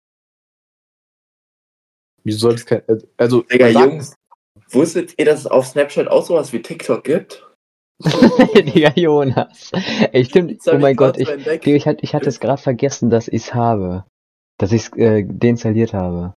Wieso 2.25 2.39
soll 2.39 2.55
es 2.55 2.67
kein. 2.67 2.83
Also, 3.17 3.43
Digga, 3.43 3.69
Jungs, 3.69 4.15
wusstet 4.71 5.15
ihr, 5.19 5.25
dass 5.25 5.41
es 5.41 5.47
auf 5.47 5.67
Snapchat 5.67 6.09
auch 6.09 6.25
sowas 6.25 6.53
wie 6.53 6.63
TikTok 6.63 7.05
gibt? 7.05 7.49
Digga, 8.55 8.93
Jonas. 8.95 9.71
Ey, 10.13 10.25
stimmt. 10.25 10.59
Das 10.65 10.75
Oh 10.75 10.79
mein 10.79 10.97
grad 10.97 11.17
Gott, 11.17 11.29
ich, 11.39 11.67
ich, 11.67 11.87
hatte, 11.87 12.03
ich 12.03 12.15
hatte 12.15 12.29
es 12.29 12.41
gerade 12.41 12.61
vergessen, 12.61 13.11
dass 13.11 13.29
ich 13.29 13.43
es 13.43 13.55
habe. 13.55 14.05
Dass 14.59 14.73
ich 14.73 14.83
es 14.83 14.93
äh, 14.97 15.25
deinstalliert 15.25 15.93
habe. 15.93 16.35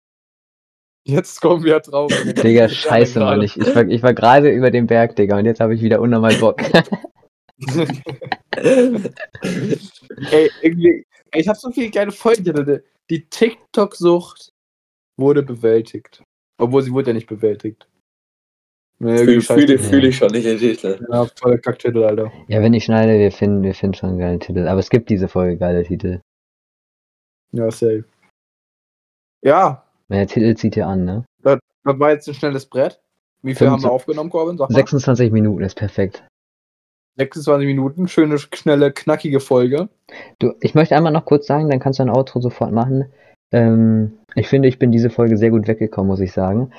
Jetzt 1.06 1.40
kommen 1.40 1.64
wir 1.64 1.80
drauf. 1.80 2.10
Digga, 2.24 2.68
scheiße, 2.68 3.20
Mann. 3.20 3.42
Ich, 3.42 3.58
ich 3.58 3.74
war, 3.74 3.86
ich 3.86 4.02
war 4.02 4.14
gerade 4.14 4.50
über 4.50 4.70
dem 4.70 4.86
Berg, 4.86 5.16
Digga, 5.16 5.36
und 5.38 5.44
jetzt 5.44 5.60
habe 5.60 5.74
ich 5.74 5.82
wieder 5.82 6.00
unnormal 6.00 6.34
Bock. 6.36 6.62
Ey, 8.56 10.50
irgendwie, 10.62 11.06
ich 11.34 11.46
habe 11.46 11.58
so 11.58 11.70
viele 11.70 11.90
kleine 11.90 12.10
Folgen. 12.10 12.80
Die 13.10 13.26
TikTok-Sucht 13.28 14.53
wurde 15.16 15.42
bewältigt. 15.42 16.22
Obwohl 16.58 16.82
sie 16.82 16.92
wurde 16.92 17.08
ja 17.08 17.14
nicht 17.14 17.28
bewältigt. 17.28 17.88
Nee, 19.00 19.18
Fühle 19.18 19.40
fühl, 19.40 19.78
fühl 19.78 20.04
ich 20.04 20.16
schon 20.16 20.30
nicht 20.30 20.46
den 20.46 20.58
Titel. 20.58 21.04
Ja, 21.10 21.26
voller 21.36 21.58
Kacktitel, 21.58 22.04
Alter. 22.04 22.30
ja, 22.46 22.62
wenn 22.62 22.74
ich 22.74 22.84
schneide, 22.84 23.18
wir 23.18 23.32
finden, 23.32 23.62
wir 23.62 23.74
finden 23.74 23.94
schon 23.94 24.10
einen 24.10 24.18
geilen 24.18 24.40
Titel. 24.40 24.68
Aber 24.68 24.78
es 24.78 24.88
gibt 24.88 25.10
diese 25.10 25.26
Folge 25.28 25.56
geile 25.58 25.82
Titel. 25.82 26.20
Ja, 27.52 27.70
safe. 27.70 28.04
Ja, 29.42 29.84
Der 30.08 30.26
Titel 30.26 30.54
zieht 30.56 30.76
ja 30.76 30.88
an, 30.88 31.04
ne? 31.04 31.24
das 31.42 31.58
war 31.84 32.10
jetzt 32.12 32.26
ein 32.28 32.34
schnelles 32.34 32.66
Brett. 32.66 33.00
Wie 33.42 33.54
viel 33.54 33.66
haben 33.66 33.82
wir 33.82 33.88
25 33.88 33.90
aufgenommen, 33.90 34.30
Corbin? 34.30 34.56
Sag 34.56 34.70
mal. 34.70 34.76
26 34.76 35.32
Minuten 35.32 35.62
ist 35.62 35.74
perfekt. 35.74 36.24
26 37.18 37.66
Minuten, 37.66 38.08
schöne, 38.08 38.38
schnelle, 38.38 38.90
knackige 38.90 39.40
Folge. 39.40 39.88
Du, 40.38 40.54
ich 40.60 40.74
möchte 40.74 40.96
einmal 40.96 41.12
noch 41.12 41.26
kurz 41.26 41.46
sagen, 41.46 41.68
dann 41.68 41.78
kannst 41.78 41.98
du 41.98 42.04
ein 42.04 42.10
Outro 42.10 42.40
sofort 42.40 42.72
machen. 42.72 43.12
Ähm, 43.54 44.18
ich 44.34 44.48
finde, 44.48 44.68
ich 44.68 44.80
bin 44.80 44.90
diese 44.90 45.10
Folge 45.10 45.36
sehr 45.36 45.50
gut 45.50 45.68
weggekommen, 45.68 46.08
muss 46.08 46.18
ich 46.20 46.32
sagen. 46.32 46.72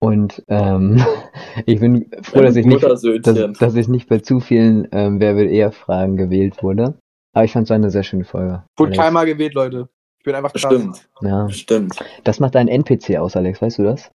Und 0.00 0.42
ähm, 0.48 1.02
ich 1.66 1.78
bin 1.78 2.10
froh, 2.22 2.42
dass 2.42 2.56
ich 2.56 2.66
nicht, 2.66 2.82
dass, 2.82 3.02
dass 3.02 3.74
ich 3.76 3.86
nicht 3.88 4.08
bei 4.08 4.18
zu 4.18 4.40
vielen 4.40 4.88
ähm, 4.90 5.20
Wer 5.20 5.36
will 5.36 5.48
eher 5.48 5.70
Fragen 5.70 6.16
gewählt 6.16 6.62
wurde. 6.62 6.98
Aber 7.32 7.44
ich 7.44 7.52
fand 7.52 7.66
es 7.66 7.70
eine 7.70 7.90
sehr 7.90 8.02
schöne 8.02 8.24
Folge. 8.24 8.64
Wurde 8.76 8.96
keinmal 8.96 9.26
gewählt, 9.26 9.54
Leute. 9.54 9.88
Ich 10.18 10.24
bin 10.24 10.34
einfach 10.34 10.52
krass. 10.52 10.62
Stimmt, 10.62 11.08
Ja, 11.20 11.48
stimmt. 11.48 11.96
das 12.24 12.40
macht 12.40 12.56
ein 12.56 12.66
NPC 12.66 13.16
aus, 13.18 13.36
Alex, 13.36 13.62
weißt 13.62 13.78
du 13.78 13.84
das? 13.84 14.10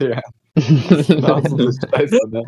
Ja. 0.00 0.20
Ne? 2.28 2.44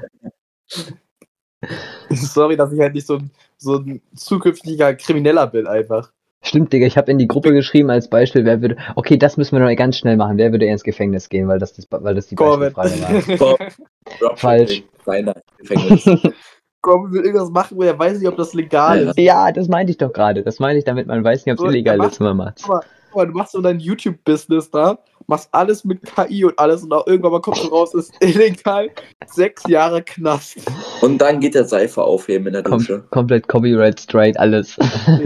Sorry, 2.11 2.57
dass 2.57 2.73
ich 2.73 2.81
halt 2.81 2.95
nicht 2.95 3.07
so 3.07 3.17
ein, 3.17 3.31
so 3.57 3.79
ein 3.79 4.01
zukünftiger 4.15 4.95
Krimineller 4.95 5.47
bin, 5.47 5.67
einfach. 5.67 6.13
Stimmt, 6.43 6.73
Digga, 6.73 6.87
ich 6.87 6.97
habe 6.97 7.11
in 7.11 7.19
die 7.19 7.27
Gruppe 7.27 7.53
geschrieben 7.53 7.91
als 7.91 8.09
Beispiel, 8.09 8.45
wer 8.45 8.63
würde. 8.63 8.77
Okay, 8.95 9.17
das 9.17 9.37
müssen 9.37 9.59
wir 9.59 9.65
noch 9.65 9.77
ganz 9.77 9.99
schnell 9.99 10.17
machen. 10.17 10.39
Wer 10.39 10.53
würde 10.53 10.67
eher 10.67 10.73
ins 10.73 10.85
Gefängnis 10.85 11.29
gehen, 11.29 11.49
weil 11.49 11.59
das, 11.59 11.73
das, 11.75 11.87
weil 11.91 12.15
das 12.15 12.29
die 12.29 12.37
Corbin. 12.37 12.73
Beispielfrage 12.73 13.41
war. 13.41 14.37
Falsch. 14.37 14.85
Seiner 15.05 15.35
Gefängnis. 15.59 16.05
Corbin 16.81 17.13
will 17.13 17.23
irgendwas 17.23 17.51
machen, 17.51 17.77
wo 17.77 17.83
er 17.83 17.99
weiß 17.99 18.19
nicht, 18.19 18.29
ob 18.29 18.37
das 18.37 18.55
legal 18.55 19.01
ist. 19.01 19.19
Ja, 19.19 19.51
das 19.51 19.69
meinte 19.69 19.91
ich 19.91 19.99
doch 19.99 20.13
gerade. 20.13 20.45
Das 20.45 20.61
meine 20.61 20.79
ich, 20.79 20.85
damit 20.85 21.09
man 21.09 21.25
weiß 21.25 21.45
nicht, 21.45 21.53
ob 21.53 21.59
es 21.59 21.63
So, 21.63 21.69
illegal 21.69 22.03
ist, 22.05 22.21
wenn 22.21 22.29
man 22.29 22.37
macht. 22.37 22.65
Aber, 23.11 23.23
aber 23.23 23.27
du 23.27 23.39
machst 23.39 23.53
so 23.53 23.61
dein 23.61 23.81
YouTube-Business 23.81 24.71
da, 24.71 24.99
machst 25.27 25.49
alles 25.53 25.85
mit 25.85 26.01
KI 26.03 26.45
und 26.45 26.59
alles 26.59 26.83
und 26.83 26.93
auch 26.93 27.07
irgendwann 27.07 27.33
mal 27.33 27.41
kommst 27.41 27.65
du 27.65 27.69
raus, 27.69 27.95
ist 27.95 28.13
illegal, 28.21 28.91
sechs 29.27 29.63
Jahre 29.69 30.03
Knast. 30.03 30.59
Und 31.01 31.19
dann 31.19 31.41
geht 31.41 31.55
der 31.55 31.65
Seife 31.65 32.03
aufheben 32.03 32.47
in 32.49 32.55
der 32.55 32.63
Kom 32.63 32.79
Dusche. 32.79 33.05
komplett 33.11 33.49
Copyright 33.49 34.01
Strike, 34.01 34.39
alles. 34.39 34.77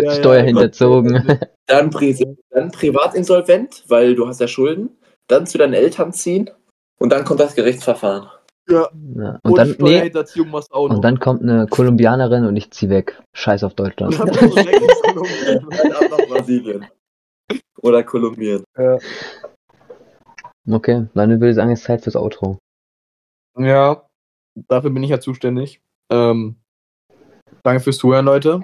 ja, 0.01 0.11
Steuer 0.15 0.43
hinterzogen. 0.43 1.39
Dann, 1.67 1.91
Pri 1.91 2.37
dann 2.51 2.71
privatinsolvent, 2.71 3.85
weil 3.89 4.15
du 4.15 4.27
hast 4.27 4.41
ja 4.41 4.49
Schulden. 4.49 4.91
Dann 5.29 5.47
zu 5.47 5.57
deinen 5.59 5.75
Eltern 5.75 6.13
ziehen. 6.13 6.51
Und 6.99 7.11
dann 7.11 7.25
kommt 7.25 7.41
das 7.41 7.55
Gerichtsverfahren. 7.55 8.29
Ja. 8.69 8.89
Und, 8.93 9.41
Und 9.43 9.59
dann, 9.59 9.77
nee, 9.81 10.13
und 10.71 11.05
dann 11.05 11.19
kommt 11.19 11.43
eine 11.43 11.67
Kolumbianerin 11.67 12.45
und 12.45 12.57
ich 12.57 12.71
zieh 12.71 12.91
weg. 12.91 13.21
Scheiß 13.35 13.65
auf 13.65 13.75
Deutschland. 13.75 14.19
Und 14.19 14.29
dann 14.29 14.39
bist 14.39 14.57
du 14.57 14.67
weg 14.67 14.81
in 14.81 15.15
Kolumbien. 15.15 15.67
Dann 15.71 16.11
nach 16.11 16.29
Brasilien. 16.29 16.87
Oder 17.83 18.03
Kolumbien. 18.05 18.65
Okay, 20.69 21.07
dann 21.15 21.31
würde 21.31 21.51
ich 21.51 21.57
sagen, 21.57 21.73
es 21.73 21.81
ist 21.81 21.87
Zeit 21.87 22.03
fürs 22.03 22.17
Outro. 22.17 22.59
Ja, 23.59 24.09
dafür 24.55 24.91
bin 24.91 25.03
ich 25.03 25.11
ja 25.11 25.21
zuständig. 25.21 25.83
Ähm, 26.11 26.57
danke 27.65 27.83
fürs 27.83 27.99
Zuhören, 27.99 28.25
Leute. 28.25 28.63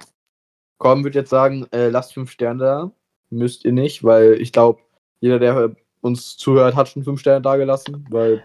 Corbin 0.79 1.05
wird 1.05 1.17
jetzt 1.17 1.31
sagen, 1.31 1.67
äh, 1.73 1.89
lasst 1.89 2.15
fünf 2.15 2.31
Sterne 2.31 2.65
da. 2.65 2.93
Müsst 3.31 3.65
ihr 3.65 3.73
nicht, 3.73 4.05
weil 4.05 4.35
ich 4.41 4.53
glaube, 4.53 4.81
jeder, 5.21 5.41
der 5.41 5.75
uns 6.01 6.37
zuhört, 6.37 6.77
hat 6.77 6.89
schon 6.89 7.03
fünf 7.03 7.21
Sterne 7.21 7.43
da 7.43 7.57
gelassen, 7.57 8.07
weil 8.11 8.45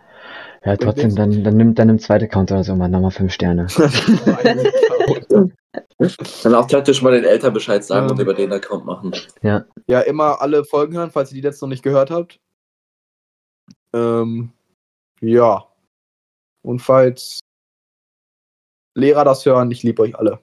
Ja, 0.65 0.75
trotzdem, 0.75 1.15
dann, 1.15 1.43
dann 1.43 1.55
nimmt 1.55 1.77
dann 1.77 1.89
im 1.89 1.99
zweiten 1.99 2.25
Account 2.25 2.51
oder 2.51 2.63
so 2.63 2.75
mal 2.75 2.89
nochmal 2.89 3.11
fünf 3.11 3.31
Sterne. 3.31 3.67
Dann 6.43 6.55
auch 6.55 6.67
taktisch 6.67 7.01
mal 7.01 7.11
den 7.13 7.23
Eltern 7.23 7.53
Bescheid 7.53 7.83
sagen 7.83 8.07
Ja. 8.07 8.11
und 8.13 8.19
über 8.19 8.33
den 8.33 8.51
Account 8.53 8.85
machen. 8.85 9.13
ja, 9.41 9.99
immer 10.01 10.41
alle 10.41 10.63
Folgen 10.65 10.95
hören, 10.95 11.11
falls 11.11 11.31
ihr 11.31 11.35
die 11.35 11.41
letzte 11.47 11.65
noch 11.65 11.69
nicht 11.69 11.83
gehört 11.83 12.11
habt. 12.11 12.39
Ähm, 13.93 14.51
ja. 15.21 15.65
Und 16.61 16.79
falls 16.79 17.39
Lehrer 18.95 19.23
das 19.25 19.45
hören, 19.45 19.71
ich 19.71 19.83
liebe 19.83 20.01
euch 20.03 20.15
alle. 20.17 20.39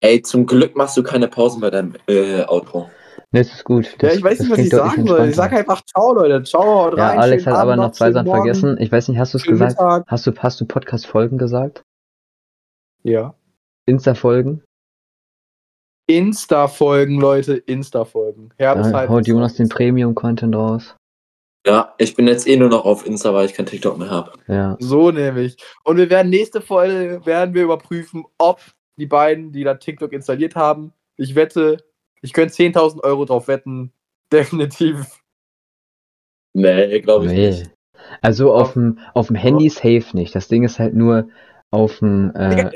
Ey, 0.00 0.22
zum 0.22 0.46
Glück 0.46 0.76
machst 0.76 0.96
du 0.96 1.02
keine 1.02 1.28
Pausen 1.28 1.60
bei 1.60 1.70
deinem 1.70 1.94
äh, 2.06 2.44
Outro. 2.46 2.90
Ne, 3.30 3.40
das 3.42 3.52
ist 3.52 3.64
gut. 3.64 3.84
ja, 3.86 3.96
Das- 3.98 4.16
ich 4.16 4.24
weiß 4.24 4.40
nicht, 4.40 4.50
was 4.50 4.58
ich 4.58 4.70
sagen 4.70 5.06
soll. 5.06 5.28
Ich 5.28 5.36
sag 5.36 5.52
einfach 5.52 5.82
ciao, 5.84 6.12
Leute. 6.14 6.42
Ciao, 6.44 6.62
haut 6.64 6.96
Ja, 6.96 7.08
rein. 7.08 7.18
Alex 7.18 7.46
hat 7.46 7.54
aber 7.54 7.72
Abend 7.72 7.84
noch 7.84 7.92
zwei 7.92 8.10
Sachen 8.12 8.26
vergessen. 8.28 8.76
Ich 8.80 8.90
weiß 8.90 9.08
nicht, 9.08 9.18
hast 9.18 9.34
du 9.34 9.38
es 9.38 9.44
gesagt? 9.44 9.72
Mittag. 9.72 10.04
Hast 10.06 10.26
du, 10.26 10.32
hast 10.36 10.60
du 10.60 10.64
Podcast-Folgen 10.66 11.36
gesagt? 11.38 11.82
Ja. 13.02 13.34
Insta-Folgen? 13.88 14.62
Insta-Folgen, 16.06 17.20
Leute, 17.20 17.54
Insta-Folgen. 17.56 18.50
Da 18.58 18.66
Herbeshalb 18.66 19.08
haut 19.10 19.26
Jonas 19.26 19.54
den 19.54 19.68
Premium-Content 19.68 20.54
raus. 20.54 20.94
Ja, 21.66 21.94
ich 21.98 22.14
bin 22.14 22.28
jetzt 22.28 22.46
eh 22.46 22.56
nur 22.56 22.68
noch 22.68 22.84
auf 22.84 23.06
Insta, 23.06 23.34
weil 23.34 23.46
ich 23.46 23.54
kein 23.54 23.66
TikTok 23.66 23.98
mehr 23.98 24.10
habe. 24.10 24.32
Ja. 24.46 24.76
So 24.78 25.10
nämlich. 25.10 25.56
Und 25.84 25.96
wir 25.96 26.08
werden 26.08 26.30
nächste 26.30 26.60
Folge 26.60 27.24
werden 27.26 27.54
wir 27.54 27.64
überprüfen, 27.64 28.24
ob 28.38 28.60
die 28.96 29.06
beiden, 29.06 29.52
die 29.52 29.64
da 29.64 29.74
TikTok 29.74 30.12
installiert 30.12 30.54
haben, 30.54 30.92
ich 31.16 31.34
wette, 31.34 31.78
ich 32.22 32.32
könnte 32.32 32.54
10.000 32.54 33.02
Euro 33.04 33.24
drauf 33.24 33.48
wetten. 33.48 33.92
Definitiv. 34.32 35.20
Nee, 36.54 37.00
glaube 37.00 37.26
ich 37.26 37.32
Nee. 37.32 37.48
nicht. 37.50 37.70
Also 38.22 38.52
auf 38.54 38.74
dem 38.74 38.98
auf 39.14 39.26
dem 39.26 39.36
Handy 39.36 39.68
safe 39.68 40.06
nicht. 40.14 40.34
Das 40.34 40.48
Ding 40.48 40.62
ist 40.62 40.78
halt 40.78 40.94
nur 40.94 41.28
auf 41.70 41.98
dem 41.98 42.32
äh, 42.34 42.70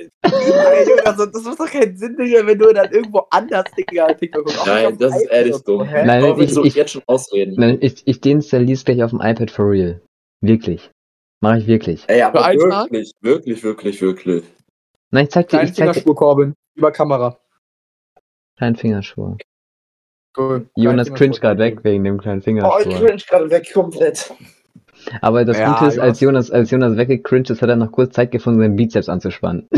also, 1.05 1.27
das 1.27 1.43
macht 1.45 1.61
doch 1.61 1.71
keinen 1.71 1.97
Sinn, 1.97 2.17
Digga, 2.17 2.47
wenn 2.47 2.59
du 2.59 2.73
dann 2.73 2.91
irgendwo 2.93 3.27
anders 3.31 3.65
Digga, 3.77 4.13
TikTok 4.15 4.45
guckst. 4.45 4.67
Nein, 4.67 4.97
das 4.99 5.15
ist 5.17 5.23
iPad 5.23 5.33
ehrlich 5.37 5.55
so, 5.57 5.63
dumm. 5.79 5.85
hä? 5.89 6.05
Nein, 6.07 6.23
Warum 6.23 6.41
ich- 6.41 6.55
du 6.55 6.65
ich- 6.65 6.75
jetzt 6.75 6.91
schon 6.93 7.03
ausreden? 7.07 7.55
nein, 7.57 7.79
ich, 7.81 8.07
ich 8.07 8.21
deinstalliere 8.21 8.73
es 8.75 8.85
gleich 8.85 9.03
auf 9.03 9.11
dem 9.11 9.21
iPad 9.21 9.51
for 9.51 9.71
real. 9.71 10.01
Wirklich. 10.43 10.91
Mache 11.41 11.59
ich 11.59 11.67
wirklich. 11.67 12.05
Ey, 12.09 12.23
aber 12.23 12.41
Für 12.41 12.45
einen 12.47 12.71
Tag? 12.71 12.91
wirklich, 12.93 13.13
wirklich, 13.23 13.63
wirklich, 13.65 14.03
wirklich. 14.03 14.45
Nein, 15.11 15.25
ich 15.25 15.31
zeig 15.31 15.47
dir, 15.49 15.57
Kleinen 15.59 15.69
ich 15.69 15.75
zeig 15.75 15.87
dir 15.87 15.93
Fingerspur, 15.95 16.15
Corbin. 16.15 16.55
Über 16.77 16.93
Kamera. 16.93 17.39
kleinen 18.57 18.77
Fingerschwur. 18.77 19.37
Cool. 20.37 20.69
Jonas 20.77 21.09
cringe 21.09 21.19
Fingerspur. 21.19 21.41
gerade 21.41 21.61
weg 21.61 21.85
wegen 21.85 22.05
dem 22.05 22.19
kleinen 22.21 22.43
Oh, 22.65 22.79
ich 22.79 22.89
cringe 22.95 23.17
gerade 23.29 23.51
weg 23.51 23.73
komplett. 23.73 24.33
Aber 25.21 25.45
das 25.45 25.59
Ja, 25.59 25.73
Gute 25.75 25.87
ist, 25.87 25.99
als 25.99 26.21
Jonas. 26.21 26.51
Als 26.51 26.71
Jonas 26.71 26.97
weggecringed 26.97 27.51
ist, 27.51 27.63
hat 27.63 27.69
er 27.69 27.77
noch 27.77 27.93
kurz 27.93 28.15
Zeit 28.15 28.31
gefunden, 28.31 28.61
seinen 28.61 28.77
Bizeps 28.77 29.09
anzuspannen. 29.09 29.69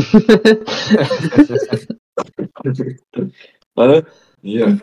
Warte. 3.75 4.05
Hier. 4.41 4.79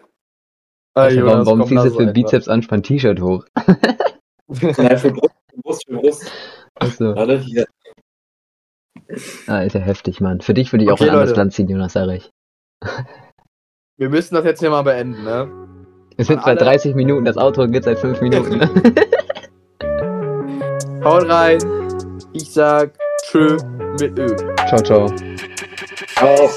Ah, 0.94 1.02
Also, 1.05 1.16
warum 1.24 1.31
Jonas, 1.31 1.46
warum 1.46 1.66
ziehst 1.66 1.85
du 1.85 1.90
für 1.90 2.00
einfach. 2.00 2.12
Bizeps 2.14 2.48
anspannen 2.48 2.83
T-Shirt 2.83 3.20
hoch? 3.20 3.44
Nein, 4.48 4.98
für 4.98 5.12
Brust, 5.12 5.33
für 5.48 5.61
Brust, 5.62 5.85
für 5.88 5.94
Brust. 5.96 6.33
Achso. 6.74 7.14
Warte, 7.16 7.38
hier. 7.38 7.66
Ah, 9.46 9.61
ist 9.62 9.74
ja 9.74 9.81
heftig, 9.81 10.20
Mann. 10.20 10.40
Für 10.40 10.55
dich 10.55 10.72
würde 10.72 10.85
ich 10.85 10.90
auch 10.90 10.94
Okay, 10.94 11.05
ein 11.05 11.11
anderes 11.11 11.31
Leute. 11.31 11.40
Land 11.40 11.52
ziehen, 11.55 11.68
Jonas, 11.68 11.92
sag 11.94 12.09
ich. 12.11 12.31
Wir 13.96 14.09
müssen 14.11 14.35
das 14.35 14.44
jetzt 14.44 14.61
hier 14.61 14.70
mal 14.70 14.83
beenden, 14.83 15.22
ne? 15.24 15.48
Es 16.16 16.26
sind 16.26 16.42
seit 16.42 16.59
alle- 16.61 16.70
30 16.70 16.94
Minuten, 16.94 17.24
das 17.24 17.37
Auto 17.38 17.66
geht 17.68 17.85
seit 17.85 17.98
5 17.98 18.20
Minuten. 18.20 18.59
Ne? 18.59 18.68
Haut 21.04 21.28
rein. 21.28 21.58
Ich 22.32 22.52
sag 22.52 22.92
tschö 23.24 23.56
mit 24.00 24.18
Ö. 24.18 24.36
ciao, 24.68 24.82
ciao. 24.82 25.08
Ciao. 26.16 26.48